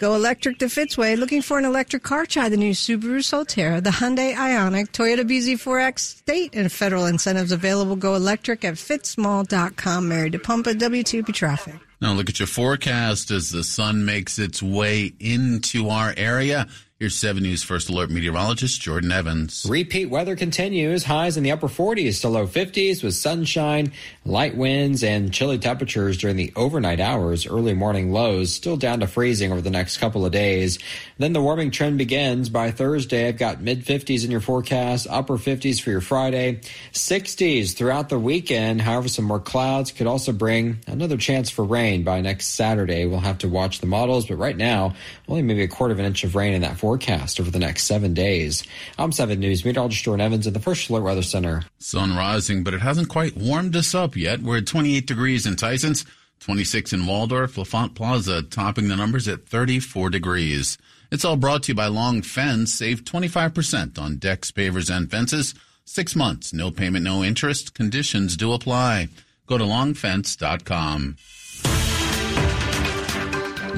Go 0.00 0.14
electric 0.14 0.59
to 0.59 0.66
Fitzway. 0.66 1.16
Looking 1.16 1.42
for 1.42 1.59
an 1.59 1.66
electric 1.66 2.02
car? 2.02 2.25
Try 2.25 2.49
the 2.49 2.57
new 2.57 2.73
Subaru 2.73 3.21
Solterra, 3.21 3.85
the 3.85 3.90
Hyundai 3.90 4.35
Ioniq, 4.35 4.88
Toyota 4.92 5.28
BZ4X 5.28 5.99
state 5.99 6.54
and 6.54 6.73
federal 6.73 7.04
incentives 7.04 7.52
available. 7.52 7.97
Go 7.97 8.14
electric 8.14 8.64
at 8.64 8.75
fitzmall.com. 8.75 10.09
Mary 10.09 10.30
DePompa, 10.30 10.75
WTOP 10.75 11.35
Traffic. 11.35 11.75
Now 12.00 12.14
look 12.14 12.30
at 12.30 12.38
your 12.40 12.47
forecast 12.47 13.30
as 13.30 13.50
the 13.50 13.62
sun 13.62 14.04
makes 14.07 14.38
its 14.38 14.62
way 14.62 15.12
into 15.21 15.90
our 15.90 16.14
area. 16.16 16.66
Here's 17.00 17.16
7 17.16 17.42
News 17.42 17.62
First 17.62 17.88
Alert 17.88 18.11
meteorologist 18.11 18.78
Jordan 18.78 19.11
Evans. 19.11 19.66
Repeat 19.66 20.11
weather 20.11 20.37
continues. 20.37 21.02
Highs 21.02 21.38
in 21.38 21.42
the 21.42 21.50
upper 21.50 21.66
40s 21.66 22.21
to 22.21 22.28
low 22.28 22.47
50s 22.47 23.02
with 23.02 23.14
sunshine, 23.14 23.92
light 24.26 24.54
winds, 24.54 25.02
and 25.02 25.33
chilly 25.33 25.57
temperatures 25.59 26.19
during 26.19 26.37
the 26.37 26.52
overnight 26.57 27.00
hours. 27.00 27.47
Early 27.47 27.73
morning 27.73 28.12
lows 28.12 28.52
still 28.52 28.76
down 28.76 29.00
to 29.00 29.07
freezing 29.07 29.50
over 29.50 29.62
the 29.62 29.71
next 29.71 29.97
couple 29.97 30.26
of 30.26 30.33
days. 30.33 30.78
Then 31.16 31.33
the 31.33 31.40
warming 31.40 31.71
trend 31.71 31.97
begins 31.97 32.50
by 32.50 32.71
Thursday. 32.71 33.28
I've 33.28 33.38
got 33.38 33.62
mid 33.62 33.83
50s 33.87 34.23
in 34.23 34.30
your 34.30 34.40
forecast, 34.40 35.07
upper 35.09 35.38
50s 35.38 35.80
for 35.80 35.88
your 35.88 36.02
Friday, 36.02 36.61
60s 36.92 37.75
throughout 37.75 38.11
the 38.11 38.19
weekend. 38.19 38.83
However, 38.83 39.09
some 39.09 39.25
more 39.25 39.40
clouds 39.40 39.90
could 39.90 40.07
also 40.07 40.33
bring 40.33 40.80
another 40.87 41.16
chance 41.16 41.49
for 41.49 41.64
rain 41.64 42.04
by 42.04 42.21
next 42.21 42.49
Saturday. 42.49 43.07
We'll 43.07 43.21
have 43.21 43.38
to 43.38 43.49
watch 43.49 43.80
the 43.80 43.87
models, 43.87 44.26
but 44.26 44.37
right 44.37 44.54
now, 44.54 44.95
only 45.28 45.40
maybe 45.40 45.62
a 45.62 45.69
quarter 45.69 45.92
of 45.92 45.99
an 45.99 46.04
inch 46.04 46.25
of 46.25 46.35
rain 46.35 46.52
in 46.52 46.61
that 46.61 46.76
forecast 46.76 46.89
over 46.90 47.50
the 47.50 47.59
next 47.59 47.85
seven 47.85 48.14
days. 48.14 48.64
I'm 48.99 49.12
7 49.12 49.38
News 49.38 49.64
meteorologist 49.64 50.02
Jordan 50.02 50.26
Evans 50.26 50.47
at 50.47 50.54
the 50.54 50.61
First 50.61 50.90
Alert 50.90 51.02
Weather 51.02 51.23
Center. 51.23 51.62
Sun 51.78 52.16
rising, 52.16 52.64
but 52.64 52.75
it 52.75 52.80
hasn't 52.80 53.09
quite 53.09 53.37
warmed 53.37 53.76
us 53.76 53.94
up 53.94 54.16
yet. 54.16 54.42
We're 54.42 54.59
at 54.59 54.66
28 54.66 55.06
degrees 55.06 55.47
in 55.47 55.54
Tysons, 55.54 56.04
26 56.40 56.92
in 56.92 57.06
Waldorf, 57.06 57.56
L'Enfant 57.56 57.94
Plaza 57.94 58.42
topping 58.42 58.88
the 58.88 58.97
numbers 58.97 59.28
at 59.28 59.47
34 59.47 60.11
degrees. 60.11 60.78
It's 61.12 61.25
all 61.25 61.37
brought 61.37 61.62
to 61.64 61.73
you 61.73 61.76
by 61.76 61.87
Long 61.87 62.23
Fence. 62.23 62.73
Save 62.73 63.04
25% 63.04 63.99
on 63.99 64.16
decks, 64.16 64.50
pavers, 64.50 64.94
and 64.94 65.11
fences. 65.11 65.54
Six 65.85 66.16
months, 66.16 66.52
no 66.52 66.70
payment, 66.70 67.04
no 67.04 67.23
interest. 67.23 67.75
Conditions 67.75 68.37
do 68.37 68.52
apply. 68.52 69.09
Go 69.47 69.59
to 69.59 69.64
longfence.com. 69.64 71.16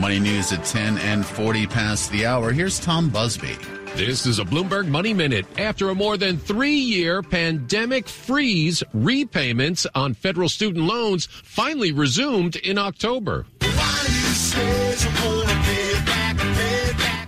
Money 0.03 0.19
news 0.19 0.53
at 0.53 0.65
10 0.65 0.99
and 0.99 1.25
40 1.25 1.69
past 1.69 2.11
the 2.11 2.27
hour. 2.27 2.51
Here's 2.51 2.81
Tom 2.81 3.09
Busby. 3.09 3.57
This 3.95 4.27
is 4.27 4.41
a 4.41 4.45
Bloomberg 4.45 4.89
Money 4.89 5.15
Minute. 5.15 5.47
After 5.59 5.91
a 5.91 5.95
more 5.95 6.17
than 6.17 6.39
three 6.39 6.75
year 6.75 7.23
pandemic 7.23 8.09
freeze, 8.09 8.83
repayments 8.93 9.87
on 9.95 10.15
federal 10.15 10.49
student 10.49 10.87
loans 10.87 11.27
finally 11.27 11.93
resumed 11.93 12.57
in 12.57 12.79
October. 12.79 13.47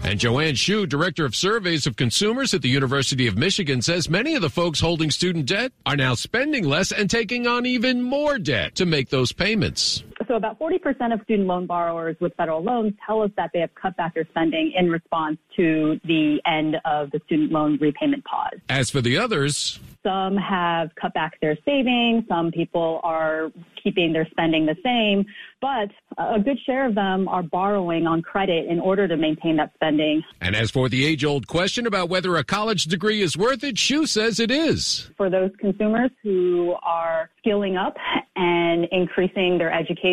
And 0.02 0.18
Joanne 0.18 0.56
Hsu, 0.56 0.86
Director 0.86 1.24
of 1.24 1.36
Surveys 1.36 1.86
of 1.86 1.94
Consumers 1.94 2.54
at 2.54 2.62
the 2.62 2.68
University 2.68 3.28
of 3.28 3.38
Michigan, 3.38 3.82
says 3.82 4.10
many 4.10 4.34
of 4.34 4.42
the 4.42 4.50
folks 4.50 4.80
holding 4.80 5.12
student 5.12 5.46
debt 5.46 5.70
are 5.86 5.96
now 5.96 6.14
spending 6.14 6.64
less 6.64 6.90
and 6.90 7.08
taking 7.08 7.46
on 7.46 7.66
even 7.66 8.02
more 8.02 8.36
debt 8.36 8.74
to 8.74 8.84
make 8.84 9.10
those 9.10 9.30
payments. 9.30 10.02
So 10.28 10.34
about 10.34 10.58
40% 10.58 11.12
of 11.12 11.20
student 11.24 11.48
loan 11.48 11.66
borrowers 11.66 12.16
with 12.20 12.34
federal 12.36 12.62
loans 12.62 12.92
tell 13.06 13.22
us 13.22 13.30
that 13.36 13.50
they 13.52 13.60
have 13.60 13.74
cut 13.74 13.96
back 13.96 14.14
their 14.14 14.26
spending 14.30 14.72
in 14.76 14.90
response 14.90 15.38
to 15.56 16.00
the 16.04 16.38
end 16.46 16.76
of 16.84 17.10
the 17.10 17.20
student 17.26 17.52
loan 17.52 17.78
repayment 17.80 18.24
pause. 18.24 18.58
As 18.68 18.90
for 18.90 19.00
the 19.00 19.18
others, 19.18 19.78
some 20.02 20.36
have 20.36 20.90
cut 21.00 21.14
back 21.14 21.40
their 21.40 21.56
savings. 21.64 22.24
Some 22.28 22.50
people 22.52 23.00
are 23.02 23.50
keeping 23.82 24.12
their 24.12 24.26
spending 24.30 24.66
the 24.66 24.76
same, 24.82 25.24
but 25.60 25.90
a 26.18 26.38
good 26.40 26.58
share 26.64 26.86
of 26.86 26.94
them 26.94 27.28
are 27.28 27.42
borrowing 27.42 28.06
on 28.06 28.22
credit 28.22 28.66
in 28.66 28.80
order 28.80 29.08
to 29.08 29.16
maintain 29.16 29.56
that 29.56 29.72
spending. 29.74 30.22
And 30.40 30.54
as 30.54 30.70
for 30.70 30.88
the 30.88 31.04
age 31.04 31.24
old 31.24 31.46
question 31.46 31.86
about 31.86 32.08
whether 32.08 32.36
a 32.36 32.44
college 32.44 32.84
degree 32.84 33.20
is 33.20 33.36
worth 33.36 33.64
it, 33.64 33.78
Hsu 33.78 34.06
says 34.06 34.40
it 34.40 34.50
is. 34.50 35.10
For 35.16 35.28
those 35.28 35.50
consumers 35.58 36.10
who 36.22 36.74
are 36.82 37.30
skilling 37.38 37.76
up 37.76 37.96
and 38.36 38.86
increasing 38.90 39.58
their 39.58 39.72
education, 39.72 40.03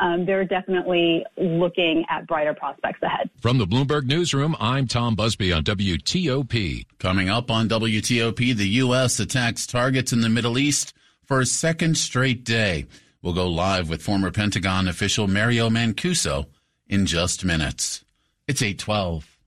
um, 0.00 0.24
they're 0.24 0.44
definitely 0.44 1.24
looking 1.36 2.04
at 2.08 2.26
brighter 2.26 2.54
prospects 2.54 3.02
ahead. 3.02 3.28
From 3.40 3.58
the 3.58 3.66
Bloomberg 3.66 4.06
Newsroom, 4.06 4.56
I'm 4.58 4.86
Tom 4.86 5.14
Busby 5.14 5.52
on 5.52 5.62
WTOP. 5.62 6.86
Coming 6.98 7.28
up 7.28 7.50
on 7.50 7.68
WTOP, 7.68 8.56
the 8.56 8.68
U.S. 8.68 9.20
attacks 9.20 9.66
targets 9.66 10.12
in 10.12 10.22
the 10.22 10.28
Middle 10.28 10.58
East 10.58 10.94
for 11.24 11.40
a 11.40 11.46
second 11.46 11.98
straight 11.98 12.44
day. 12.44 12.86
We'll 13.22 13.34
go 13.34 13.46
live 13.46 13.90
with 13.90 14.02
former 14.02 14.30
Pentagon 14.30 14.88
official 14.88 15.28
Mario 15.28 15.68
Mancuso 15.68 16.46
in 16.88 17.04
just 17.04 17.44
minutes. 17.44 18.04
It's 18.48 18.62
812. 18.62 19.36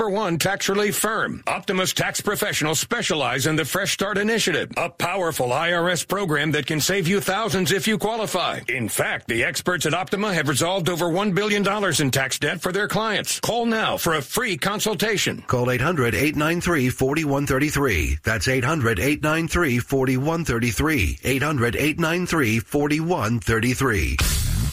one 0.00 0.38
tax 0.38 0.68
relief 0.68 0.96
firm. 0.96 1.42
Optima's 1.46 1.92
Tax 1.92 2.20
Professionals 2.20 2.80
specialize 2.80 3.46
in 3.46 3.56
the 3.56 3.64
Fresh 3.64 3.92
Start 3.92 4.16
Initiative, 4.16 4.70
a 4.76 4.88
powerful 4.88 5.48
IRS 5.48 6.06
program 6.08 6.52
that 6.52 6.66
can 6.66 6.80
save 6.80 7.06
you 7.06 7.20
thousands 7.20 7.72
if 7.72 7.86
you 7.86 7.98
qualify. 7.98 8.60
In 8.68 8.88
fact, 8.88 9.28
the 9.28 9.44
experts 9.44 9.84
at 9.84 9.92
Optima 9.94 10.32
have 10.32 10.48
resolved 10.48 10.88
over 10.88 11.06
$1 11.06 11.34
billion 11.34 11.66
in 12.00 12.10
tax 12.10 12.38
debt 12.38 12.62
for 12.62 12.72
their 12.72 12.88
clients. 12.88 13.38
Call 13.40 13.66
now 13.66 13.96
for 13.96 14.14
a 14.14 14.22
free 14.22 14.56
consultation. 14.56 15.42
Call 15.42 15.70
800 15.70 16.14
893 16.14 16.88
4133. 16.88 18.18
That's 18.24 18.48
800 18.48 18.98
893 18.98 19.78
4133. 19.78 21.18
800 21.22 21.76
893 21.76 22.58
4133. 22.60 24.16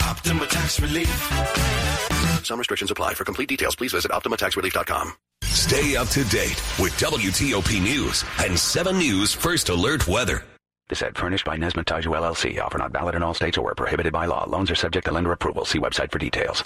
Optima 0.02 0.46
Tax 0.48 0.80
Relief. 0.80 1.79
Some 2.50 2.58
restrictions 2.58 2.90
apply. 2.90 3.14
For 3.14 3.24
complete 3.24 3.48
details, 3.48 3.76
please 3.76 3.92
visit 3.92 4.12
OptimaTaxRelief.com. 4.12 5.14
Stay 5.44 5.96
up 5.96 6.08
to 6.08 6.24
date 6.26 6.60
with 6.80 6.94
WTOP 6.94 7.80
News 7.80 8.26
and 8.40 8.58
7 8.58 8.98
News 8.98 9.32
First 9.32 9.70
Alert 9.70 10.08
Weather. 10.08 10.44
This 10.90 11.04
ad 11.04 11.20
furnished 11.20 11.46
by 11.46 11.56
Nesmith 11.56 11.86
Taiju 11.86 12.06
LLC. 12.06 12.60
Offer 12.60 12.80
not 12.80 12.92
valid 12.92 13.14
in 13.14 13.22
all 13.22 13.36
states 13.36 13.60
or 13.60 13.62
where 13.62 13.76
prohibited 13.76 14.12
by 14.12 14.26
law. 14.26 14.46
Loans 14.50 14.72
are 14.72 14.76
subject 14.76 15.06
to 15.06 15.12
lender 15.14 15.32
approval. 15.32 15.64
See 15.64 15.78
website 15.78 16.12
for 16.12 16.18
details. 16.18 16.64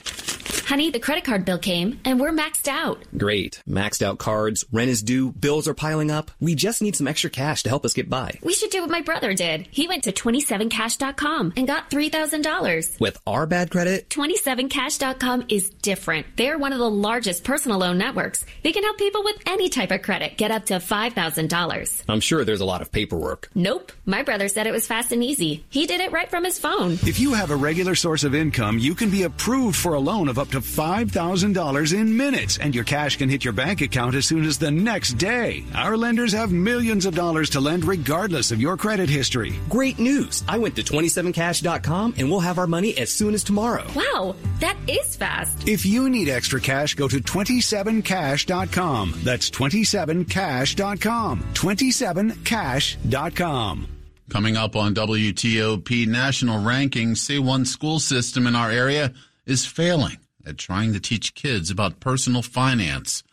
Honey, 0.65 0.91
the 0.91 0.99
credit 1.01 1.25
card 1.25 1.43
bill 1.43 1.57
came 1.57 1.99
and 2.05 2.21
we're 2.21 2.31
maxed 2.31 2.69
out. 2.69 3.03
Great. 3.17 3.61
Maxed 3.67 4.01
out 4.01 4.19
cards, 4.19 4.63
rent 4.71 4.89
is 4.89 5.03
due, 5.03 5.33
bills 5.33 5.67
are 5.67 5.73
piling 5.73 6.09
up. 6.09 6.31
We 6.39 6.55
just 6.55 6.81
need 6.81 6.95
some 6.95 7.05
extra 7.05 7.29
cash 7.29 7.63
to 7.63 7.69
help 7.69 7.83
us 7.83 7.93
get 7.93 8.09
by. 8.09 8.39
We 8.41 8.53
should 8.53 8.69
do 8.69 8.79
what 8.79 8.89
my 8.89 9.01
brother 9.01 9.33
did. 9.33 9.67
He 9.71 9.89
went 9.89 10.05
to 10.05 10.13
27cash.com 10.13 11.53
and 11.57 11.67
got 11.67 11.91
$3,000. 11.91 13.01
With 13.01 13.17
our 13.27 13.45
bad 13.45 13.71
credit, 13.71 14.07
27cash.com 14.09 15.47
is 15.49 15.69
different. 15.69 16.27
They're 16.37 16.57
one 16.57 16.71
of 16.71 16.79
the 16.79 16.89
largest 16.89 17.43
personal 17.43 17.79
loan 17.79 17.97
networks. 17.97 18.45
They 18.63 18.71
can 18.71 18.83
help 18.83 18.97
people 18.97 19.25
with 19.25 19.35
any 19.45 19.67
type 19.67 19.91
of 19.91 20.01
credit 20.01 20.37
get 20.37 20.49
up 20.49 20.67
to 20.67 20.75
$5,000. 20.75 22.03
I'm 22.07 22.21
sure 22.21 22.45
there's 22.45 22.61
a 22.61 22.65
lot 22.65 22.81
of 22.81 22.89
paperwork. 22.89 23.49
Nope. 23.53 23.91
My 24.13 24.22
brother 24.22 24.48
said 24.48 24.67
it 24.67 24.72
was 24.72 24.86
fast 24.86 25.12
and 25.12 25.24
easy. 25.24 25.65
He 25.72 25.88
did 25.88 26.00
it 26.00 26.12
right 26.12 26.29
from 26.29 26.43
his 26.43 26.60
phone. 26.60 27.00
If 27.01 27.20
you 27.20 27.34
have 27.34 27.50
a 27.50 27.55
regular 27.55 27.96
source 27.96 28.24
of 28.24 28.36
income, 28.36 28.77
you 28.77 28.93
can 28.93 29.10
be 29.10 29.24
approved 29.24 29.75
for 29.75 29.96
a 29.96 30.00
loan 30.00 30.29
of 30.29 30.38
up 30.38 30.50
to 30.50 30.60
$5,000 30.60 32.00
in 32.00 32.15
minutes, 32.15 32.60
and 32.60 32.75
your 32.75 32.84
cash 32.84 33.17
can 33.17 33.27
hit 33.27 33.43
your 33.43 33.53
bank 33.53 33.82
account 33.82 34.13
as 34.13 34.27
soon 34.27 34.46
as 34.46 34.60
the 34.60 34.70
next 34.70 35.13
day. 35.13 35.63
Our 35.74 35.98
lenders 35.98 36.32
have 36.32 36.51
millions 36.51 37.08
of 37.08 37.15
dollars 37.15 37.50
to 37.50 37.60
lend 37.60 37.86
regardless 37.86 38.51
of 38.51 38.62
your 38.62 38.77
credit 38.77 39.10
history. 39.10 39.55
Great 39.67 39.98
news! 39.98 40.43
I 40.48 40.60
went 40.60 40.75
to 40.75 40.84
27cash.com 40.84 42.13
and 42.15 42.29
we'll 42.29 42.39
have 42.39 42.60
our 42.60 42.67
money 42.67 42.96
as 43.00 43.10
soon 43.10 43.34
as 43.34 43.43
tomorrow. 43.43 43.88
Wow, 43.96 44.36
that 44.60 44.77
is 44.88 45.15
fast. 45.15 45.67
If 45.67 45.88
you 45.88 46.08
need 46.08 46.29
extra 46.29 46.62
cash, 46.62 46.93
go 46.93 47.08
to 47.08 47.20
27cash.com. 47.20 49.13
That's 49.24 49.50
27cash.com. 49.50 51.43
27cash.com. 51.55 53.88
Coming 54.29 54.55
up 54.55 54.75
on 54.75 54.95
WTOP 54.95 56.07
national 56.07 56.59
rankings, 56.61 57.17
say 57.17 57.39
one 57.39 57.65
school 57.65 57.99
system 57.99 58.47
in 58.47 58.55
our 58.55 58.71
area 58.71 59.13
is 59.45 59.65
failing 59.65 60.17
at 60.45 60.57
trying 60.57 60.93
to 60.93 60.99
teach 60.99 61.35
kids 61.35 61.69
about 61.69 61.99
personal 61.99 62.41
finance. 62.41 63.23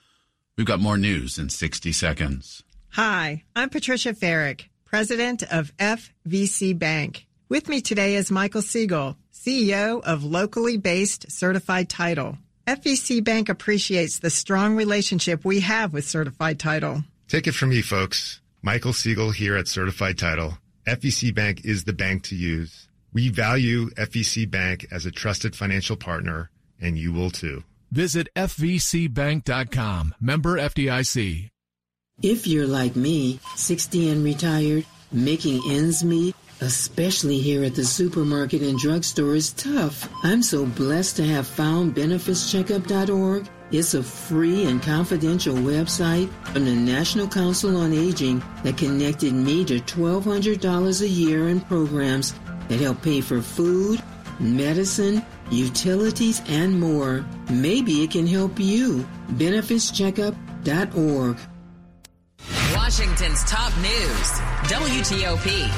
We've 0.57 0.67
got 0.67 0.81
more 0.81 0.99
news 0.99 1.39
in 1.39 1.49
60 1.49 1.93
seconds. 1.93 2.65
Hi, 2.91 3.45
I'm 3.55 3.71
Patricia 3.71 4.15
Ferrick, 4.15 4.69
president 4.85 5.45
of 5.45 5.75
FVC 5.77 6.77
Bank. 6.77 7.27
With 7.49 7.69
me 7.69 7.81
today 7.81 8.17
is 8.17 8.31
Michael 8.31 8.63
Siegel, 8.63 9.17
CEO 9.33 10.03
of 10.03 10.25
locally 10.25 10.77
based 10.77 11.31
Certified 11.31 11.89
Title. 11.89 12.37
FVC 12.67 13.23
Bank 13.25 13.49
appreciates 13.49 14.19
the 14.19 14.31
strong 14.31 14.77
relationship 14.77 15.45
we 15.45 15.61
have 15.61 15.93
with 15.93 16.05
Certified 16.05 16.59
Title. 16.59 17.05
Take 17.29 17.47
it 17.47 17.55
from 17.55 17.71
me, 17.71 17.81
folks. 17.81 18.41
Michael 18.61 18.93
Siegel 18.93 19.31
here 19.31 19.57
at 19.57 19.69
Certified 19.69 20.19
Title. 20.19 20.59
FVC 20.87 21.35
Bank 21.35 21.65
is 21.65 21.85
the 21.85 21.93
bank 21.93 22.23
to 22.25 22.37
use. 22.37 22.89
We 23.13 23.29
value 23.29 23.91
FVC 23.91 24.51
Bank 24.51 24.87
as 24.91 25.05
a 25.05 25.11
trusted 25.11 25.55
financial 25.55 25.97
partner, 25.97 26.51
and 26.81 26.97
you 26.97 27.13
will 27.13 27.31
too. 27.31 27.65
Visit 27.91 28.29
FVCbank.com. 28.35 30.15
Member 30.21 30.57
FDIC. 30.59 31.51
If 32.23 32.47
you're 32.47 32.67
like 32.67 32.97
me, 32.97 33.41
60 33.57 34.11
and 34.11 34.25
retired, 34.25 34.85
making 35.11 35.63
ends 35.71 36.05
meet, 36.05 36.37
especially 36.61 37.39
here 37.39 37.65
at 37.65 37.75
the 37.75 37.85
supermarket 37.85 38.63
and 38.63 38.79
drugstore, 38.79 39.35
is 39.35 39.53
tough. 39.53 40.09
I'm 40.23 40.43
so 40.43 40.67
blessed 40.67 41.17
to 41.17 41.25
have 41.25 41.47
found 41.47 41.95
benefitscheckup.org. 41.95 43.49
It's 43.73 43.95
a 43.95 44.03
free 44.03 44.65
and 44.65 44.83
confidential 44.83 45.55
website 45.55 46.29
from 46.47 46.65
the 46.65 46.75
National 46.75 47.29
Council 47.29 47.77
on 47.77 47.93
Aging 47.93 48.43
that 48.65 48.77
connected 48.77 49.33
me 49.33 49.65
to 49.67 49.79
$1,200 49.79 51.01
a 51.01 51.09
year 51.09 51.49
in 51.49 51.61
programs 51.61 52.35
that 52.69 52.81
help 52.81 53.01
pay 53.01 53.21
for 53.21 53.41
food, 53.41 54.03
medicine, 54.41 55.25
utilities, 55.53 56.43
and 56.49 56.81
more. 56.81 57.25
Maybe 57.49 58.03
it 58.03 58.11
can 58.11 58.27
help 58.27 58.59
you. 58.59 59.07
Benefitscheckup.org. 59.35 61.39
Washington's 62.75 63.45
top 63.45 63.73
news, 63.77 64.31
WTOP. 64.69 65.69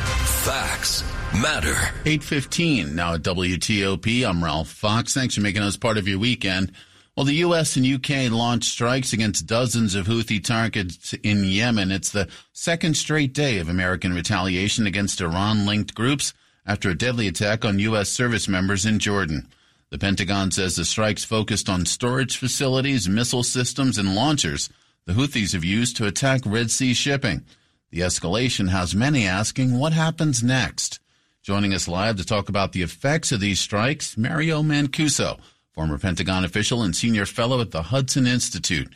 Facts 0.44 1.04
matter. 1.34 1.74
815 2.06 2.94
now 2.94 3.14
at 3.14 3.22
WTOP. 3.22 4.26
I'm 4.26 4.42
Ralph 4.42 4.68
Fox. 4.68 5.12
Thanks 5.12 5.34
for 5.34 5.42
making 5.42 5.60
us 5.60 5.76
part 5.76 5.98
of 5.98 6.08
your 6.08 6.18
weekend. 6.18 6.72
Well, 7.16 7.26
the 7.26 7.34
U.S. 7.34 7.76
and 7.76 7.84
U.K. 7.84 8.30
launched 8.30 8.70
strikes 8.70 9.12
against 9.12 9.46
dozens 9.46 9.94
of 9.94 10.06
Houthi 10.06 10.42
targets 10.42 11.12
in 11.22 11.44
Yemen. 11.44 11.92
It's 11.92 12.10
the 12.10 12.28
second 12.54 12.96
straight 12.96 13.34
day 13.34 13.58
of 13.58 13.68
American 13.68 14.14
retaliation 14.14 14.86
against 14.86 15.20
Iran-linked 15.20 15.94
groups 15.94 16.32
after 16.64 16.88
a 16.88 16.96
deadly 16.96 17.28
attack 17.28 17.66
on 17.66 17.78
U.S. 17.80 18.08
service 18.08 18.48
members 18.48 18.86
in 18.86 18.98
Jordan. 18.98 19.46
The 19.90 19.98
Pentagon 19.98 20.50
says 20.52 20.76
the 20.76 20.86
strikes 20.86 21.22
focused 21.22 21.68
on 21.68 21.84
storage 21.84 22.38
facilities, 22.38 23.10
missile 23.10 23.42
systems, 23.42 23.98
and 23.98 24.14
launchers 24.14 24.70
the 25.04 25.12
Houthis 25.12 25.52
have 25.52 25.64
used 25.64 25.96
to 25.96 26.06
attack 26.06 26.40
Red 26.46 26.70
Sea 26.70 26.94
shipping. 26.94 27.44
The 27.90 28.00
escalation 28.00 28.70
has 28.70 28.94
many 28.94 29.26
asking 29.26 29.78
what 29.78 29.92
happens 29.92 30.42
next. 30.42 31.00
Joining 31.42 31.74
us 31.74 31.88
live 31.88 32.16
to 32.16 32.24
talk 32.24 32.48
about 32.48 32.72
the 32.72 32.82
effects 32.82 33.32
of 33.32 33.40
these 33.40 33.58
strikes, 33.58 34.16
Mario 34.16 34.62
Mancuso, 34.62 35.40
former 35.72 35.98
Pentagon 35.98 36.44
official 36.44 36.82
and 36.82 36.94
senior 36.94 37.24
fellow 37.24 37.60
at 37.60 37.70
the 37.70 37.84
Hudson 37.84 38.26
Institute. 38.26 38.94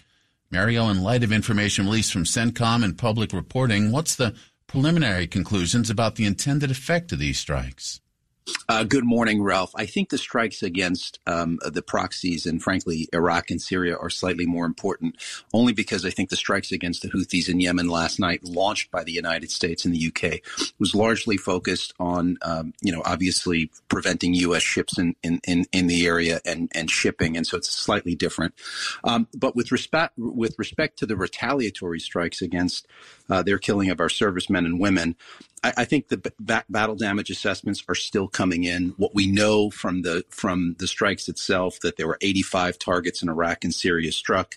Mario, 0.51 0.89
in 0.89 1.03
light 1.03 1.25
of 1.25 1.33
information 1.33 1.87
released 1.87 2.13
from 2.13 2.25
CENTCOM 2.25 2.85
and 2.85 2.99
public 2.99 3.33
reporting, 3.33 3.91
what's 3.91 4.15
the 4.15 4.35
preliminary 4.67 5.27
conclusions 5.27 5.89
about 5.89 6.17
the 6.17 6.27
intended 6.27 6.71
effect 6.71 7.13
of 7.13 7.19
these 7.19 7.39
strikes? 7.39 8.01
Uh, 8.69 8.83
good 8.83 9.05
morning, 9.05 9.41
Ralph. 9.43 9.71
I 9.77 9.87
think 9.87 10.09
the 10.09 10.19
strikes 10.19 10.61
against 10.61 11.21
um, 11.27 11.61
the 11.65 11.83
proxies 11.83 12.47
and, 12.47 12.61
frankly, 12.61 13.09
Iraq 13.13 13.51
and 13.51 13.63
Syria 13.63 13.97
are 13.97 14.11
slightly 14.11 14.45
more 14.45 14.67
important, 14.67 15.17
only 15.55 15.73
because 15.73 16.05
I 16.05 16.11
think 16.11 16.31
the 16.31 16.37
strikes 16.37 16.73
against 16.73 17.03
the 17.03 17.09
Houthis 17.09 17.49
in 17.49 17.61
Yemen 17.61 17.89
last 17.89 18.19
night, 18.19 18.43
launched 18.43 18.91
by 18.91 19.05
the 19.05 19.13
United 19.13 19.53
States 19.53 19.85
and 19.85 19.95
the 19.95 20.09
UK, 20.09 20.41
was 20.81 20.97
largely 20.97 21.37
focused 21.37 21.95
on, 22.01 22.39
um, 22.43 22.73
you 22.83 22.91
know, 22.91 23.03
obviously 23.05 23.71
preventing 23.89 24.35
U.S. 24.35 24.63
ships 24.63 24.99
in, 24.99 25.15
in, 25.23 25.41
in, 25.47 25.67
in, 25.73 25.87
the 25.87 26.05
area 26.05 26.41
and, 26.45 26.69
and 26.75 26.91
shipping, 26.91 27.37
and 27.37 27.47
so 27.47 27.57
it's 27.57 27.71
slightly 27.71 28.17
different. 28.17 28.53
Um, 29.05 29.29
but 29.33 29.55
with 29.55 29.71
respect 29.71 30.15
with 30.17 30.59
respect 30.59 30.99
to 30.99 31.07
the 31.07 31.17
retaliatory 31.17 32.01
strikes 32.01 32.43
against 32.43 32.89
uh, 33.31 33.43
their 33.43 33.59
killing 33.59 33.91
of 33.91 34.01
our 34.01 34.09
servicemen 34.09 34.67
and 34.67 34.81
women, 34.81 35.15
I, 35.67 35.73
I 35.79 35.85
think 35.85 36.09
the 36.09 36.19
b- 36.19 36.31
battle 36.69 36.95
damage 36.95 37.31
assessments 37.31 37.83
are 37.89 37.95
still 37.95 38.29
coming 38.29 38.56
in. 38.65 38.95
What 38.97 39.15
we 39.15 39.27
know 39.27 39.71
from 39.71 40.03
the 40.03 40.25
from 40.31 40.77
the 40.79 40.87
strikes 40.87 41.29
itself 41.29 41.81
that 41.81 41.97
there 41.97 42.07
were 42.07 42.19
85 42.21 42.79
targets 42.79 43.23
in 43.23 43.29
Iraq 43.29 43.65
and 43.65 43.75
Syria 43.75 44.13
struck. 44.13 44.57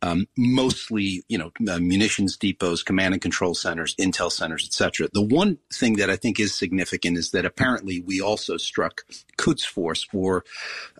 Um, 0.00 0.28
mostly, 0.36 1.24
you 1.28 1.38
know, 1.38 1.50
uh, 1.68 1.80
munitions 1.80 2.36
depots, 2.36 2.84
command 2.84 3.14
and 3.14 3.20
control 3.20 3.52
centers, 3.56 3.96
intel 3.96 4.30
centers, 4.30 4.64
etc. 4.64 5.08
The 5.12 5.22
one 5.22 5.58
thing 5.72 5.96
that 5.96 6.08
I 6.08 6.14
think 6.14 6.38
is 6.38 6.54
significant 6.54 7.18
is 7.18 7.32
that 7.32 7.44
apparently 7.44 8.00
we 8.00 8.20
also 8.20 8.58
struck 8.58 9.02
Quds 9.38 9.66
Force 9.66 10.04
for 10.04 10.44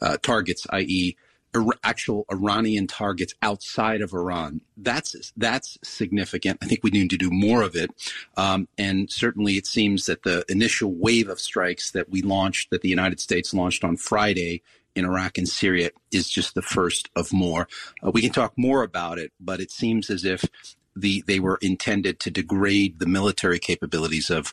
uh, 0.03 0.17
targets, 0.21 0.67
i.e., 0.71 1.17
actual 1.83 2.25
Iranian 2.31 2.87
targets 2.87 3.35
outside 3.43 4.01
of 4.01 4.13
Iran. 4.13 4.61
That's 4.77 5.33
that's 5.37 5.79
significant. 5.83 6.59
I 6.63 6.67
think 6.67 6.81
we 6.83 6.91
need 6.91 7.11
to 7.11 7.17
do 7.17 7.31
more 7.31 7.63
of 7.63 7.75
it. 7.75 7.91
Um, 8.37 8.69
and 8.77 9.11
certainly, 9.11 9.57
it 9.57 9.67
seems 9.67 10.07
that 10.07 10.23
the 10.23 10.45
initial 10.49 10.93
wave 10.93 11.29
of 11.29 11.41
strikes 11.41 11.91
that 11.93 12.11
we 12.11 12.23
launched, 12.23 12.71
that 12.71 12.83
the 12.83 12.89
United 12.89 13.21
States 13.21 13.55
launched 13.55 13.85
on 13.85 13.97
Friday 13.97 14.63
in 14.95 15.05
Iraq 15.05 15.39
and 15.39 15.49
Syria, 15.49 15.91
is 16.11 16.29
just 16.29 16.55
the 16.55 16.63
first 16.63 17.09
of 17.17 17.33
more. 17.33 17.69
Uh, 18.05 18.11
we 18.11 18.23
can 18.23 18.33
talk 18.33 18.53
more 18.57 18.83
about 18.83 19.19
it, 19.19 19.33
but 19.41 19.61
it 19.61 19.71
seems 19.71 20.11
as 20.11 20.25
if 20.25 20.45
the 20.95 21.23
they 21.27 21.41
were 21.41 21.59
intended 21.63 22.21
to 22.21 22.31
degrade 22.31 22.99
the 22.99 23.07
military 23.07 23.59
capabilities 23.59 24.31
of, 24.31 24.53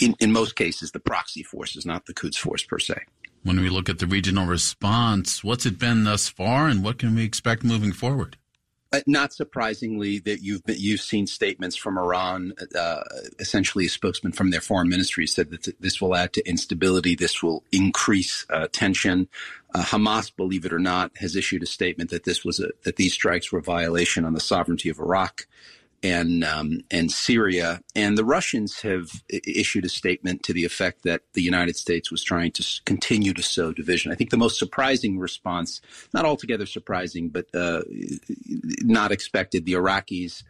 in, 0.00 0.14
in 0.20 0.32
most 0.32 0.56
cases, 0.56 0.92
the 0.92 1.00
proxy 1.00 1.42
forces, 1.42 1.84
not 1.84 2.06
the 2.06 2.14
Quds 2.14 2.36
Force 2.36 2.64
per 2.64 2.78
se. 2.78 2.94
When 3.44 3.60
we 3.60 3.68
look 3.68 3.88
at 3.88 3.98
the 3.98 4.06
regional 4.06 4.46
response, 4.46 5.42
what's 5.42 5.66
it 5.66 5.78
been 5.78 6.04
thus 6.04 6.28
far, 6.28 6.68
and 6.68 6.84
what 6.84 6.98
can 6.98 7.14
we 7.14 7.24
expect 7.24 7.64
moving 7.64 7.92
forward? 7.92 8.36
Uh, 8.92 9.00
not 9.06 9.32
surprisingly, 9.32 10.18
that 10.18 10.42
you've 10.42 10.62
been, 10.64 10.76
you've 10.78 11.00
seen 11.00 11.26
statements 11.26 11.74
from 11.74 11.96
Iran. 11.96 12.52
Uh, 12.78 13.00
essentially, 13.38 13.86
a 13.86 13.88
spokesman 13.88 14.32
from 14.32 14.50
their 14.50 14.60
foreign 14.60 14.88
ministry 14.88 15.26
said 15.26 15.50
that 15.50 15.64
th- 15.64 15.76
this 15.80 16.00
will 16.00 16.14
add 16.14 16.34
to 16.34 16.46
instability. 16.46 17.14
This 17.14 17.42
will 17.42 17.64
increase 17.72 18.44
uh, 18.50 18.68
tension. 18.70 19.28
Uh, 19.74 19.82
Hamas, 19.82 20.30
believe 20.36 20.66
it 20.66 20.74
or 20.74 20.78
not, 20.78 21.10
has 21.16 21.34
issued 21.34 21.62
a 21.62 21.66
statement 21.66 22.10
that 22.10 22.24
this 22.24 22.44
was 22.44 22.60
a, 22.60 22.68
that 22.84 22.96
these 22.96 23.14
strikes 23.14 23.50
were 23.50 23.60
a 23.60 23.62
violation 23.62 24.26
on 24.26 24.34
the 24.34 24.40
sovereignty 24.40 24.90
of 24.90 24.98
Iraq 24.98 25.46
and 26.02 26.44
um, 26.44 26.80
and 26.90 27.10
Syria. 27.10 27.80
And 27.94 28.18
the 28.18 28.24
Russians 28.24 28.80
have 28.82 29.10
issued 29.28 29.84
a 29.84 29.88
statement 29.88 30.42
to 30.44 30.52
the 30.52 30.64
effect 30.64 31.02
that 31.04 31.22
the 31.34 31.42
United 31.42 31.76
States 31.76 32.10
was 32.10 32.22
trying 32.24 32.52
to 32.52 32.64
continue 32.84 33.32
to 33.34 33.42
sow 33.42 33.72
division. 33.72 34.12
I 34.12 34.14
think 34.14 34.30
the 34.30 34.36
most 34.36 34.58
surprising 34.58 35.18
response, 35.18 35.80
not 36.12 36.24
altogether 36.24 36.66
surprising, 36.66 37.28
but 37.28 37.46
uh, 37.54 37.82
not 38.82 39.12
expected, 39.12 39.64
the 39.64 39.74
Iraqis. 39.74 40.42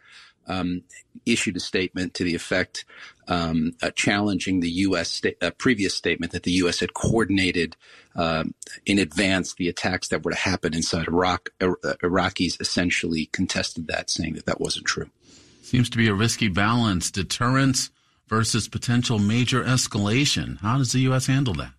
um, 0.47 0.81
issued 1.25 1.55
a 1.55 1.59
statement 1.59 2.13
to 2.15 2.23
the 2.23 2.35
effect 2.35 2.85
um, 3.27 3.73
uh, 3.81 3.91
challenging 3.91 4.59
the 4.59 4.69
U.S. 4.69 5.09
Sta- 5.09 5.37
uh, 5.41 5.51
previous 5.51 5.95
statement 5.95 6.33
that 6.33 6.43
the 6.43 6.51
U.S. 6.53 6.81
had 6.81 6.93
coordinated 6.93 7.77
um, 8.15 8.53
in 8.85 8.99
advance 8.99 9.53
the 9.55 9.69
attacks 9.69 10.09
that 10.09 10.23
were 10.23 10.31
to 10.31 10.37
happen 10.37 10.73
inside 10.73 11.07
Iraq. 11.07 11.49
Uh, 11.61 11.75
Iraqis 12.03 12.59
essentially 12.59 13.27
contested 13.27 13.87
that, 13.87 14.09
saying 14.09 14.33
that 14.33 14.45
that 14.45 14.59
wasn't 14.59 14.85
true. 14.85 15.09
Seems 15.73 15.89
to 15.89 15.97
be 15.97 16.07
a 16.07 16.13
risky 16.13 16.49
balance: 16.49 17.09
deterrence 17.09 17.89
versus 18.27 18.67
potential 18.67 19.17
major 19.17 19.63
escalation. 19.63 20.59
How 20.59 20.77
does 20.77 20.91
the 20.91 20.99
U.S. 20.99 21.25
handle 21.25 21.55
that? 21.55 21.71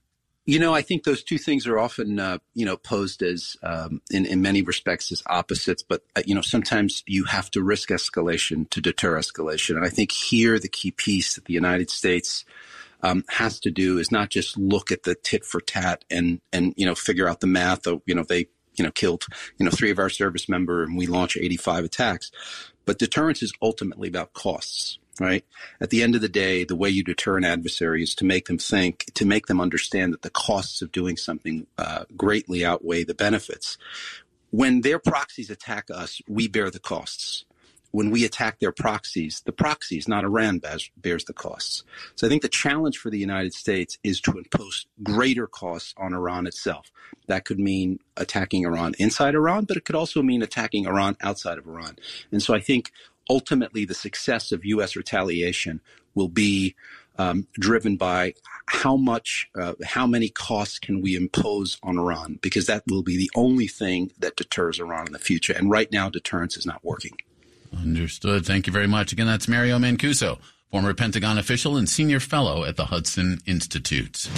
You 0.46 0.59
know, 0.59 0.74
I 0.74 0.83
think 0.83 1.04
those 1.04 1.22
two 1.22 1.38
things 1.38 1.64
are 1.68 1.78
often, 1.78 2.18
uh, 2.18 2.38
you 2.54 2.66
know, 2.66 2.76
posed 2.76 3.22
as, 3.22 3.57
um, 3.62 4.02
in, 4.11 4.26
in 4.26 4.42
many 4.42 4.62
respects, 4.62 5.12
as 5.12 5.22
opposites. 5.28 5.85
But 5.85 6.02
uh, 6.16 6.22
you 6.26 6.35
know, 6.35 6.40
sometimes 6.40 7.04
you 7.07 7.22
have 7.26 7.52
to 7.52 7.62
risk 7.62 7.90
escalation 7.90 8.68
to 8.70 8.80
deter 8.80 9.16
escalation. 9.16 9.76
And 9.76 9.85
I 9.85 9.90
think 9.90 10.11
here 10.11 10.59
the 10.59 10.66
key 10.66 10.90
piece 10.90 11.37
that 11.37 11.44
the 11.44 11.54
United 11.54 11.88
States 11.88 12.44
um, 13.04 13.22
has 13.28 13.61
to 13.61 13.70
do 13.70 13.98
is 13.98 14.11
not 14.11 14.28
just 14.28 14.59
look 14.59 14.90
at 14.90 15.04
the 15.04 15.14
tit 15.14 15.44
for 15.44 15.61
tat 15.61 16.04
and 16.11 16.40
and 16.52 16.74
you 16.76 16.85
know 16.85 16.96
figure 16.96 17.28
out 17.28 17.38
the 17.38 17.46
math. 17.46 17.87
Of, 17.87 18.02
you 18.07 18.16
know, 18.16 18.24
they 18.24 18.48
you 18.74 18.85
know 18.85 18.90
killed 18.90 19.24
you 19.57 19.64
know 19.64 19.70
three 19.70 19.92
of 19.92 20.00
our 20.00 20.11
service 20.11 20.48
member 20.48 20.83
and 20.83 20.96
we 20.96 21.07
launch 21.07 21.37
85 21.37 21.85
attacks. 21.85 22.33
But 22.85 22.99
deterrence 22.99 23.42
is 23.42 23.53
ultimately 23.62 24.09
about 24.09 24.33
costs 24.33 24.99
right? 25.20 25.44
At 25.81 25.90
the 25.90 26.03
end 26.03 26.14
of 26.14 26.20
the 26.20 26.29
day, 26.29 26.64
the 26.64 26.77
way 26.77 26.88
you 26.88 27.03
deter 27.03 27.37
an 27.37 27.44
adversary 27.44 28.03
is 28.03 28.14
to 28.16 28.25
make 28.25 28.47
them 28.47 28.59
think, 28.59 29.07
to 29.14 29.25
make 29.25 29.47
them 29.47 29.61
understand 29.61 30.12
that 30.12 30.23
the 30.23 30.31
costs 30.31 30.83
of 30.83 30.92
doing 30.92 31.16
something 31.16 31.66
uh, 31.79 32.05
greatly 32.16 32.64
outweigh 32.64 33.05
the 33.05 33.14
benefits. 33.14 33.79
When 34.51 34.83
their 34.83 34.99
proxies 34.99 35.51
attack 35.51 35.88
us, 35.90 36.20
we 36.29 36.49
bear 36.49 36.70
the 36.70 36.79
costs. 36.79 37.44
When 37.94 38.11
we 38.11 38.24
attack 38.24 38.59
their 38.59 38.72
proxies, 38.72 39.40
the 39.46 39.52
proxies, 39.52 40.09
not 40.09 40.24
Iran, 40.24 40.59
bears, 40.59 40.90
bears 40.96 41.26
the 41.26 41.33
costs. 41.33 41.85
So 42.16 42.26
I 42.26 42.28
think 42.28 42.42
the 42.42 42.48
challenge 42.48 42.98
for 42.98 43.09
the 43.09 43.20
United 43.20 43.54
States 43.54 43.98
is 44.02 44.20
to 44.22 44.33
impose 44.33 44.87
greater 45.04 45.46
costs 45.46 45.94
on 45.96 46.12
Iran 46.12 46.48
itself. 46.48 46.90
That 47.28 47.44
could 47.44 47.61
mean 47.61 48.00
attacking 48.16 48.64
Iran 48.64 48.94
inside 48.98 49.37
Iran, 49.37 49.64
but 49.64 49.76
it 49.76 49.85
could 49.85 49.94
also 49.94 50.22
mean 50.22 50.42
attacking 50.42 50.87
Iran 50.88 51.16
outside 51.20 51.57
of 51.57 51.68
Iran. 51.68 51.94
And 52.33 52.42
so 52.42 52.52
I 52.52 52.59
think 52.59 52.90
ultimately 53.30 53.85
the 53.85 53.94
success 53.94 54.50
of 54.50 54.64
U.S. 54.64 54.96
retaliation 54.96 55.80
will 56.16 56.26
be 56.28 56.74
um, 57.16 57.46
driven 57.52 57.96
by 57.96 58.35
how 58.66 58.96
much, 58.96 59.48
uh, 59.57 59.74
how 59.85 60.09
many 60.09 60.30
costs 60.30 60.80
can 60.80 61.00
we 61.00 61.14
impose 61.14 61.78
on 61.85 61.96
Iran, 61.96 62.40
because 62.42 62.66
that 62.66 62.83
will 62.88 63.04
be 63.04 63.16
the 63.16 63.30
only 63.37 63.68
thing 63.68 64.11
that 64.18 64.35
deters 64.35 64.80
Iran 64.80 65.07
in 65.07 65.12
the 65.12 65.20
future. 65.20 65.52
And 65.52 65.70
right 65.70 65.92
now, 65.92 66.09
deterrence 66.09 66.57
is 66.57 66.66
not 66.66 66.85
working. 66.85 67.12
Understood. 67.80 68.46
Thank 68.46 68.66
you 68.66 68.72
very 68.72 68.87
much. 68.87 69.12
Again, 69.12 69.26
that's 69.26 69.48
Mario 69.48 69.78
Mancuso, 69.78 70.38
former 70.70 70.94
Pentagon 70.94 71.38
official 71.38 71.76
and 71.76 71.88
senior 71.88 72.20
fellow 72.20 72.64
at 72.64 72.76
the 72.76 72.87
Hudson 72.87 73.40
Institute. 73.46 74.28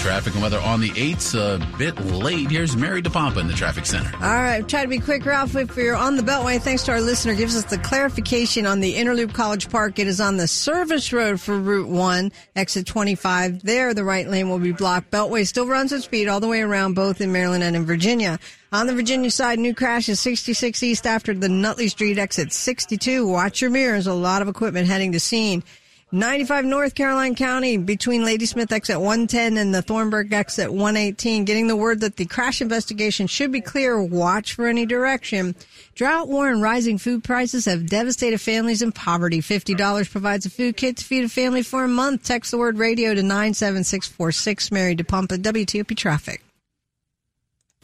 Traffic 0.00 0.34
and 0.34 0.42
weather 0.42 0.60
on 0.60 0.82
the 0.82 0.90
8s, 0.90 1.34
a 1.34 1.78
bit 1.78 1.98
late. 2.04 2.50
Here's 2.50 2.76
Mary 2.76 3.00
DePompa 3.00 3.38
in 3.38 3.46
the 3.46 3.54
traffic 3.54 3.86
center. 3.86 4.14
All 4.16 4.34
right, 4.34 4.68
try 4.68 4.82
to 4.82 4.88
be 4.88 4.98
quick, 4.98 5.24
Ralph. 5.24 5.56
If 5.56 5.74
you're 5.78 5.96
on 5.96 6.16
the 6.16 6.22
Beltway, 6.22 6.60
thanks 6.60 6.82
to 6.82 6.92
our 6.92 7.00
listener, 7.00 7.34
gives 7.34 7.56
us 7.56 7.64
the 7.64 7.78
clarification 7.78 8.66
on 8.66 8.80
the 8.80 8.96
Interloop 8.96 9.32
College 9.32 9.70
Park. 9.70 9.98
It 9.98 10.06
is 10.06 10.20
on 10.20 10.36
the 10.36 10.46
service 10.46 11.10
road 11.10 11.40
for 11.40 11.58
Route 11.58 11.88
1, 11.88 12.32
exit 12.54 12.84
25. 12.86 13.62
There, 13.62 13.94
the 13.94 14.04
right 14.04 14.28
lane 14.28 14.50
will 14.50 14.58
be 14.58 14.72
blocked. 14.72 15.10
Beltway 15.10 15.46
still 15.46 15.66
runs 15.66 15.90
at 15.90 16.02
speed 16.02 16.28
all 16.28 16.40
the 16.40 16.48
way 16.48 16.60
around, 16.60 16.92
both 16.92 17.22
in 17.22 17.32
Maryland 17.32 17.64
and 17.64 17.74
in 17.74 17.86
Virginia. 17.86 18.38
On 18.74 18.88
the 18.88 18.92
Virginia 18.92 19.30
side, 19.30 19.60
new 19.60 19.72
crash 19.72 20.08
is 20.08 20.18
66 20.18 20.82
east 20.82 21.06
after 21.06 21.32
the 21.32 21.48
Nutley 21.48 21.86
Street 21.86 22.18
exit 22.18 22.52
62. 22.52 23.24
Watch 23.24 23.60
your 23.60 23.70
mirrors. 23.70 24.08
A 24.08 24.12
lot 24.12 24.42
of 24.42 24.48
equipment 24.48 24.88
heading 24.88 25.12
to 25.12 25.20
scene. 25.20 25.62
95 26.10 26.64
North 26.64 26.96
Caroline 26.96 27.36
County 27.36 27.76
between 27.76 28.24
Ladysmith 28.24 28.72
exit 28.72 28.96
110 28.96 29.58
and 29.58 29.72
the 29.72 29.80
Thornburg 29.80 30.32
exit 30.32 30.72
118. 30.72 31.44
Getting 31.44 31.68
the 31.68 31.76
word 31.76 32.00
that 32.00 32.16
the 32.16 32.24
crash 32.24 32.60
investigation 32.60 33.28
should 33.28 33.52
be 33.52 33.60
clear. 33.60 34.02
Watch 34.02 34.54
for 34.54 34.66
any 34.66 34.86
direction. 34.86 35.54
Drought, 35.94 36.26
war, 36.26 36.50
and 36.50 36.60
rising 36.60 36.98
food 36.98 37.22
prices 37.22 37.66
have 37.66 37.86
devastated 37.86 38.40
families 38.40 38.82
in 38.82 38.90
poverty. 38.90 39.40
$50 39.40 40.10
provides 40.10 40.46
a 40.46 40.50
food 40.50 40.76
kit 40.76 40.96
to 40.96 41.04
feed 41.04 41.22
a 41.22 41.28
family 41.28 41.62
for 41.62 41.84
a 41.84 41.88
month. 41.88 42.24
Text 42.24 42.50
the 42.50 42.58
word 42.58 42.78
radio 42.78 43.14
to 43.14 43.22
97646. 43.22 44.72
Mary 44.72 44.96
DePompa, 44.96 45.38
WTOP 45.38 45.96
Traffic. 45.96 46.43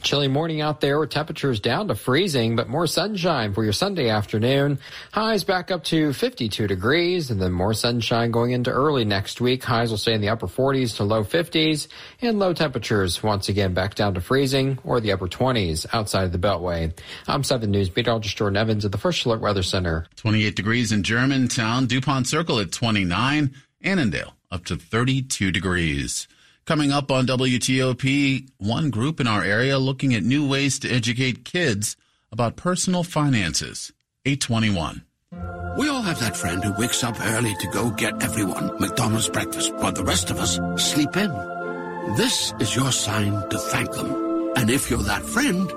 Chilly 0.03 0.29
morning 0.29 0.61
out 0.61 0.81
there 0.81 0.99
with 0.99 1.11
temperatures 1.11 1.61
down 1.61 1.89
to 1.89 1.95
freezing, 1.95 2.57
but 2.57 2.69
more 2.69 2.87
sunshine 2.87 3.53
for 3.53 3.63
your 3.63 3.73
Sunday 3.73 4.09
afternoon. 4.09 4.79
Highs 5.13 5.45
back 5.45 5.71
up 5.71 5.85
to 5.85 6.13
52 6.13 6.67
degrees 6.67 7.31
and 7.31 7.41
then 7.41 7.53
more 7.53 7.75
sunshine 7.75 8.31
going 8.31 8.53
into 8.53 8.71
early 8.71 9.05
next 9.05 9.41
week. 9.41 9.63
Highs 9.63 9.91
will 9.91 9.99
stay 9.99 10.15
in 10.15 10.21
the 10.21 10.31
upper 10.31 10.47
40s 10.47 10.97
to 10.97 11.05
low 11.05 11.23
50s 11.23 11.89
and 12.23 12.39
low 12.39 12.53
temperatures 12.55 13.23
once 13.23 13.49
again 13.49 13.75
back 13.75 13.95
down 13.95 14.15
to 14.15 14.21
freezing 14.21 14.79
or 14.85 15.01
the 15.01 15.13
upper 15.13 15.29
20s 15.29 15.87
outside 15.93 16.25
of 16.25 16.33
the 16.33 16.39
Beltway. 16.39 16.93
I'm 17.29 17.45
7 17.45 17.71
News 17.71 17.95
meteorologist 17.95 18.37
Jordan 18.37 18.57
Evans 18.57 18.85
at 18.85 18.93
the 18.93 18.99
First 18.99 19.25
Alert 19.27 19.41
Weather 19.41 19.63
Center. 19.63 20.07
28 20.17 20.57
degrees 20.57 20.93
in 20.93 21.03
Germantown, 21.03 21.87
DuPont 21.87 22.27
Circle 22.27 22.59
at 22.61 22.73
29, 22.73 23.55
Annandale 23.83 24.35
up 24.51 24.65
to 24.65 24.77
32 24.77 25.53
degrees. 25.53 26.27
Coming 26.67 26.93
up 26.93 27.11
on 27.11 27.27
WTOP, 27.27 28.49
one 28.59 28.91
group 28.91 29.21
in 29.21 29.27
our 29.27 29.43
area 29.43 29.79
looking 29.79 30.15
at 30.15 30.23
new 30.23 30.47
ways 30.47 30.79
to 30.81 30.91
educate 30.91 31.45
kids 31.45 31.97
about 32.31 32.57
personal 32.57 33.03
finances. 33.03 33.93
821. 34.25 35.03
We 35.79 35.89
all 35.89 36.03
have 36.03 36.21
that 36.21 36.37
friend 36.37 36.63
who 36.63 36.73
wakes 36.79 37.03
up 37.03 37.21
early 37.21 37.55
to 37.57 37.67
go 37.69 37.91
get 37.91 38.23
everyone 38.23 38.79
McDonald's 38.81 39.29
breakfast 39.29 39.73
while 39.75 39.93
the 39.93 40.05
rest 40.05 40.31
of 40.31 40.39
us 40.39 40.59
sleep 40.77 41.17
in. 41.17 41.31
This 42.17 42.53
is 42.61 42.75
your 42.75 42.93
sign 42.93 43.33
to 43.51 43.59
thank 43.59 43.93
them. 43.93 44.53
And 44.57 44.71
if 44.71 44.91
you're 44.91 45.03
that 45.05 45.23
friend, 45.23 45.71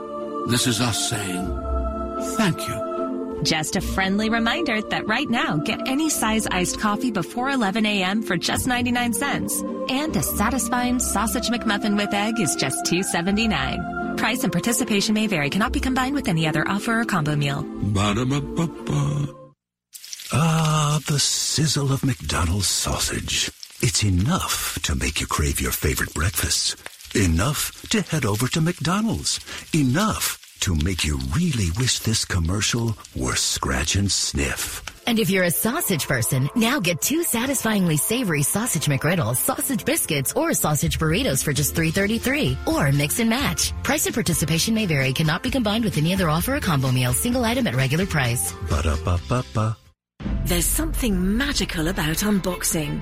this 0.50 0.68
is 0.68 0.82
us 0.82 1.10
saying 1.10 1.46
thank 2.38 2.68
you. 2.68 2.93
Just 3.44 3.76
a 3.76 3.82
friendly 3.82 4.30
reminder 4.30 4.82
that 4.82 5.06
right 5.06 5.30
now, 5.30 5.58
get 5.58 5.86
any 5.86 6.10
size 6.10 6.48
iced 6.48 6.80
coffee 6.80 7.12
before 7.12 7.50
11 7.50 7.86
a.m. 7.86 8.22
for 8.22 8.38
just 8.38 8.68
99 8.68 9.14
cents. 9.14 9.60
And 9.90 10.16
a 10.16 10.24
satisfying 10.24 11.00
sausage 11.00 11.50
McMuffin 11.50 11.98
with 11.98 12.14
egg 12.14 12.40
is 12.40 12.56
just 12.56 12.86
$2.79. 12.86 14.18
Price 14.18 14.44
and 14.44 14.52
participation 14.52 15.14
may 15.14 15.28
vary, 15.28 15.50
cannot 15.50 15.74
be 15.74 15.82
combined 15.82 16.16
with 16.16 16.30
any 16.30 16.48
other 16.48 16.66
offer 16.66 17.02
or 17.02 17.06
combo 17.06 17.36
meal. 17.36 17.64
Ba-da-ba-ba-ba. 17.64 19.28
Ah, 20.32 21.00
the 21.06 21.20
sizzle 21.20 21.92
of 21.92 22.06
McDonald's 22.06 22.68
sausage. 22.68 23.52
It's 23.82 24.04
enough 24.06 24.80
to 24.84 24.96
make 24.96 25.20
you 25.20 25.28
crave 25.28 25.60
your 25.60 25.74
favorite 25.74 26.14
breakfasts. 26.14 26.78
Enough 27.14 27.90
to 27.90 28.02
head 28.02 28.24
over 28.26 28.48
to 28.48 28.62
McDonald's. 28.62 29.40
Enough 29.76 30.40
to 30.64 30.74
make 30.76 31.04
you 31.04 31.18
really 31.36 31.72
wish 31.78 32.00
this 32.00 32.24
commercial 32.24 32.96
were 33.18 33.36
scratch 33.36 33.98
and 33.98 34.10
sniff. 34.10 34.82
And 35.06 35.20
if 35.20 35.30
you're 35.30 35.44
a 35.44 35.52
sausage 35.52 36.08
person, 36.08 36.50
now 36.56 36.80
get 36.80 37.02
two 37.02 37.24
satisfyingly 37.24 37.98
savory 37.98 38.44
sausage 38.44 38.86
McGriddles, 38.86 39.36
sausage 39.36 39.84
biscuits, 39.84 40.32
or 40.34 40.54
sausage 40.54 41.00
burritos 41.00 41.44
for 41.44 41.52
just 41.52 41.76
$3.33. 41.76 42.66
Or 42.66 42.94
mix 42.94 43.20
and 43.20 43.30
match. 43.30 43.74
Price 43.84 44.06
and 44.06 44.14
participation 44.16 44.74
may 44.74 44.86
vary, 44.86 45.12
cannot 45.12 45.44
be 45.44 45.52
combined 45.52 45.84
with 45.84 45.98
any 45.98 46.14
other 46.14 46.30
offer 46.30 46.56
or 46.56 46.62
combo 46.62 46.94
meal, 46.94 47.12
single 47.12 47.44
item 47.44 47.68
at 47.68 47.76
regular 47.76 48.06
price. 48.06 48.54
Ba-da-ba-ba-ba. 48.70 49.76
There's 50.46 50.66
something 50.66 51.38
magical 51.38 51.90
about 51.90 52.18
unboxing. 52.18 53.02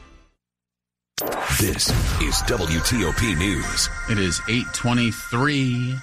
This 1.21 1.87
is 2.19 2.41
WTOP 2.47 3.37
News. 3.37 3.89
It 4.09 4.17
is 4.17 4.41
823. 4.49 5.95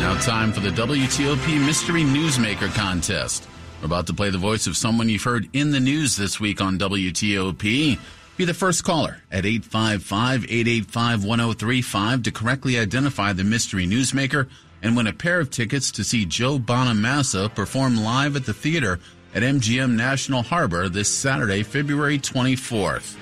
Now 0.00 0.18
time 0.20 0.52
for 0.52 0.58
the 0.58 0.70
WTOP 0.70 1.64
Mystery 1.64 2.02
Newsmaker 2.02 2.74
Contest. 2.74 3.46
We're 3.80 3.86
about 3.86 4.08
to 4.08 4.12
play 4.12 4.30
the 4.30 4.38
voice 4.38 4.66
of 4.66 4.76
someone 4.76 5.08
you've 5.08 5.22
heard 5.22 5.48
in 5.52 5.70
the 5.70 5.78
news 5.78 6.16
this 6.16 6.40
week 6.40 6.60
on 6.60 6.80
WTOP. 6.80 7.96
Be 8.36 8.44
the 8.44 8.54
first 8.54 8.82
caller 8.82 9.18
at 9.30 9.44
855-885-1035 9.44 12.24
to 12.24 12.32
correctly 12.32 12.76
identify 12.76 13.32
the 13.32 13.44
mystery 13.44 13.86
newsmaker 13.86 14.48
and 14.82 14.96
win 14.96 15.06
a 15.06 15.12
pair 15.12 15.38
of 15.38 15.50
tickets 15.50 15.92
to 15.92 16.02
see 16.02 16.24
Joe 16.24 16.58
Bonamassa 16.58 17.54
perform 17.54 17.98
live 17.98 18.34
at 18.34 18.46
the 18.46 18.54
theater 18.54 18.98
at 19.38 19.44
MGM 19.44 19.94
National 19.94 20.42
Harbor 20.42 20.88
this 20.88 21.08
Saturday, 21.08 21.62
February 21.62 22.18
24th. 22.18 23.14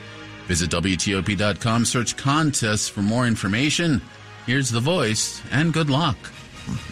Visit 0.47 0.71
WTOP.com, 0.71 1.85
search 1.85 2.17
contests 2.17 2.89
for 2.89 3.03
more 3.03 3.27
information. 3.27 4.01
Here's 4.47 4.71
the 4.71 4.81
voice, 4.81 5.43
and 5.53 5.75
good 5.75 5.91
luck 5.91 6.17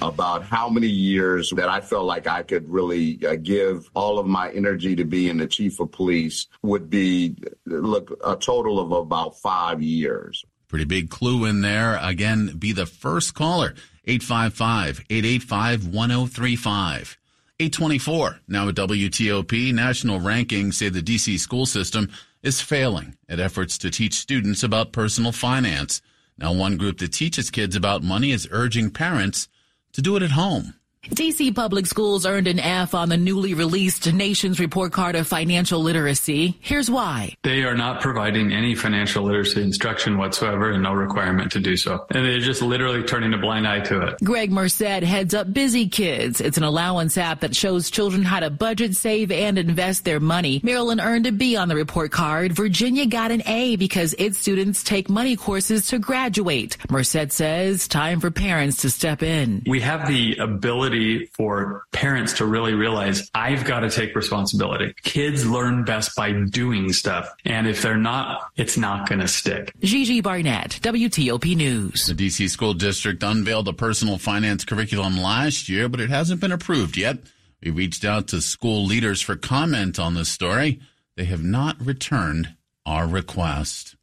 about 0.03 0.45
how 0.45 0.69
many 0.69 0.89
years 0.89 1.51
that 1.57 1.71
I 1.71 1.81
felt 1.81 2.05
like 2.05 2.27
I 2.27 2.43
could 2.43 2.69
really 2.69 3.19
uh, 3.27 3.37
give 3.37 3.91
all 3.95 4.19
of 4.19 4.27
my 4.27 4.51
energy 4.51 4.95
to 4.95 5.05
being 5.05 5.39
the 5.39 5.47
chief 5.47 5.81
of 5.81 5.91
police 5.91 6.47
would 6.63 6.91
be, 6.91 7.35
look, 7.65 8.17
a 8.25 8.37
total 8.37 8.79
of 8.79 8.93
about 8.93 9.41
five 9.41 9.83
years. 9.83 10.45
Pretty 10.69 10.85
big 10.85 11.09
clue 11.09 11.47
in 11.47 11.63
there. 11.63 11.99
Again, 12.03 12.57
be 12.59 12.73
the 12.73 12.87
first 12.87 13.35
caller. 13.35 13.75
855 14.07 15.07
885 15.09 15.89
1035. 15.89 17.19
824. 17.61 18.41
Now 18.49 18.69
at 18.69 18.75
WTOP, 18.75 19.73
national 19.73 20.19
rankings 20.19 20.75
say 20.75 20.89
the 20.89 21.01
DC 21.01 21.39
school 21.39 21.67
system 21.67 22.11
is 22.43 22.61
failing 22.61 23.17
at 23.29 23.39
efforts 23.39 23.79
to 23.79 23.91
teach 23.91 24.15
students 24.15 24.63
about 24.65 24.93
personal 24.93 25.31
finance. 25.31 26.03
Now, 26.37 26.53
one 26.53 26.77
group 26.77 26.99
that 26.99 27.13
teaches 27.13 27.51
kids 27.51 27.77
about 27.77 28.03
money 28.03 28.33
is 28.33 28.49
urging 28.51 28.91
parents 28.91 29.49
to 29.93 30.03
do 30.03 30.17
it 30.17 30.23
at 30.23 30.33
home. 30.33 30.75
DC 31.11 31.55
Public 31.55 31.87
Schools 31.87 32.25
earned 32.25 32.49
an 32.49 32.59
F 32.59 32.95
on 32.95 33.11
the 33.11 33.17
newly 33.17 33.53
released 33.53 34.11
Nation's 34.13 34.59
Report 34.59 34.91
Card 34.91 35.17
of 35.17 35.27
Financial 35.27 35.81
Literacy. 35.81 36.57
Here's 36.61 36.91
why. 36.91 37.37
They 37.43 37.63
are 37.65 37.77
not 37.77 38.01
providing 38.01 38.53
any 38.53 38.75
financial 38.75 39.25
literacy 39.25 39.63
instruction 39.63 40.17
whatsoever 40.17 40.71
and 40.71 40.83
no 40.83 40.93
requirement 40.95 41.53
to 41.53 41.61
do 41.61 41.77
so. 41.77 42.07
And 42.11 42.25
they're 42.25 42.41
just 42.41 42.63
literally 42.63 43.03
turning 43.03 43.35
a 43.35 43.39
blind 43.39 43.69
eye 43.69 43.81
to 43.81 44.01
it. 44.07 44.17
Greg 44.25 44.51
Murset 44.51 45.03
heads 45.03 45.35
up 45.35 45.53
Busy 45.53 45.89
Kids. 45.89 46.41
It's 46.41 46.57
an 46.57 46.65
allowance 46.65 47.19
app 47.19 47.41
that 47.41 47.55
shows 47.55 47.91
children 47.91 48.23
how 48.23 48.41
to 48.41 48.49
budget, 48.49 48.97
save, 48.97 49.31
and 49.31 49.59
invest 49.59 50.05
their 50.05 50.21
money. 50.21 50.61
Maryland 50.63 51.03
earned 51.03 51.27
a 51.27 51.33
B 51.33 51.57
on 51.57 51.69
the 51.69 51.77
report 51.77 52.13
card. 52.13 52.53
Virginia 52.53 53.05
got 53.07 53.31
an 53.31 53.43
A 53.47 53.77
because 53.77 54.15
its 54.15 54.39
students 54.39 54.83
take 54.83 55.11
money 55.11 55.37
courses 55.37 55.89
to 55.89 55.99
graduate. 55.99 56.79
Murset 56.89 57.31
says 57.31 57.89
time 57.89 58.21
for 58.21 58.31
parents 58.31 58.79
to 58.83 58.91
step 58.91 59.23
in. 59.23 59.63
We 59.67 59.81
have 59.81 60.09
the 60.09 60.37
ability 60.37 60.94
for 61.35 61.85
parents 61.93 62.35
to 62.35 62.47
really 62.47 62.75
realize 62.75 63.31
I've 63.35 63.65
got 63.65 63.81
to 63.81 63.91
take 63.91 64.15
responsibility. 64.15 64.95
Kids 65.03 65.47
learn 65.47 65.85
best 65.85 66.15
by 66.17 66.33
doing 66.33 66.93
stuff. 66.93 67.29
And 67.45 67.67
if 67.67 67.83
they're 67.83 67.97
not, 67.97 68.51
it's 68.57 68.77
not 68.77 69.09
going 69.09 69.21
to 69.21 69.29
stick. 69.29 69.73
Gigi 69.81 70.21
Barnett, 70.21 70.79
WTOP 70.83 71.57
News. 71.57 72.07
The 72.07 72.15
DC 72.15 72.51
School 72.51 72.75
District 72.75 73.23
unveiled 73.23 73.69
a 73.69 73.73
personal 73.73 74.19
finance 74.19 74.65
curriculum 74.65 75.17
last 75.17 75.69
year, 75.69 75.89
but 75.89 76.01
it 76.01 76.11
hasn't 76.11 76.41
been 76.41 76.53
approved 76.53 76.97
yet. 76.97 77.19
We 77.63 77.71
reached 77.71 78.05
out 78.05 78.29
to 78.29 78.41
school 78.41 78.85
leaders 78.85 79.23
for 79.23 79.37
comment 79.37 79.99
on 79.99 80.15
this 80.15 80.29
story. 80.29 80.81
They 81.17 81.25
have 81.25 81.43
not 81.43 81.81
returned 81.85 82.55
our 82.85 83.07
request. 83.07 83.97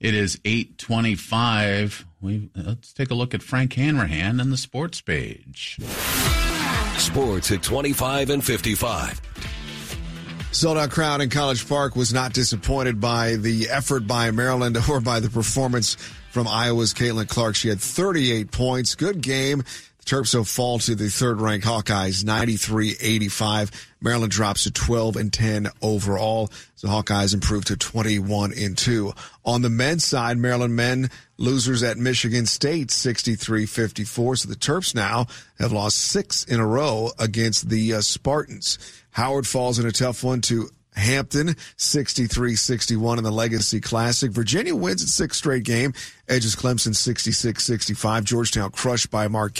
It 0.00 0.14
is 0.14 0.40
825. 0.46 2.06
We, 2.22 2.48
let's 2.56 2.94
take 2.94 3.10
a 3.10 3.14
look 3.14 3.34
at 3.34 3.42
Frank 3.42 3.74
Hanrahan 3.74 4.40
and 4.40 4.50
the 4.50 4.56
sports 4.56 5.02
page. 5.02 5.78
Sports 6.96 7.52
at 7.52 7.62
25 7.62 8.30
and 8.30 8.42
55. 8.42 9.20
Sold 10.52 10.78
out 10.78 10.90
crowd 10.90 11.20
in 11.20 11.28
College 11.28 11.68
Park 11.68 11.96
was 11.96 12.14
not 12.14 12.32
disappointed 12.32 12.98
by 12.98 13.36
the 13.36 13.68
effort 13.68 14.06
by 14.06 14.30
Maryland 14.30 14.78
or 14.88 15.00
by 15.00 15.20
the 15.20 15.28
performance 15.28 15.96
from 16.30 16.48
Iowa's 16.48 16.94
Caitlin 16.94 17.28
Clark. 17.28 17.54
She 17.54 17.68
had 17.68 17.80
38 17.80 18.50
points. 18.50 18.94
Good 18.94 19.20
game. 19.20 19.64
Terps 20.04 20.34
will 20.34 20.44
fall 20.44 20.78
to 20.80 20.94
the 20.94 21.08
third 21.08 21.40
ranked 21.40 21.66
Hawkeyes 21.66 22.24
93-85. 22.24 23.70
Maryland 24.00 24.32
drops 24.32 24.64
to 24.64 24.70
12 24.70 25.16
and 25.16 25.32
10 25.32 25.68
overall. 25.82 26.50
So 26.76 26.88
Hawkeyes 26.88 27.34
improve 27.34 27.66
to 27.66 27.76
21 27.76 28.52
and 28.58 28.76
2. 28.76 29.12
On 29.44 29.62
the 29.62 29.70
men's 29.70 30.04
side, 30.04 30.38
Maryland 30.38 30.74
men 30.74 31.10
losers 31.36 31.82
at 31.82 31.98
Michigan 31.98 32.46
State 32.46 32.88
63-54. 32.88 34.38
So 34.38 34.48
the 34.48 34.56
Terps 34.56 34.94
now 34.94 35.26
have 35.58 35.72
lost 35.72 35.98
six 35.98 36.44
in 36.44 36.60
a 36.60 36.66
row 36.66 37.10
against 37.18 37.68
the 37.68 37.94
uh, 37.94 38.00
Spartans. 38.00 38.78
Howard 39.10 39.46
falls 39.46 39.78
in 39.78 39.86
a 39.86 39.92
tough 39.92 40.24
one 40.24 40.40
to 40.42 40.70
Hampton 40.94 41.48
63-61 41.76 43.18
in 43.18 43.24
the 43.24 43.30
Legacy 43.30 43.80
Classic. 43.80 44.30
Virginia 44.30 44.74
wins 44.74 45.02
its 45.02 45.14
sixth 45.14 45.38
straight 45.38 45.64
game, 45.64 45.92
edges 46.28 46.56
Clemson 46.56 46.94
66-65. 46.94 48.24
Georgetown 48.24 48.70
crushed 48.70 49.10
by 49.10 49.28
Marquette. 49.28 49.58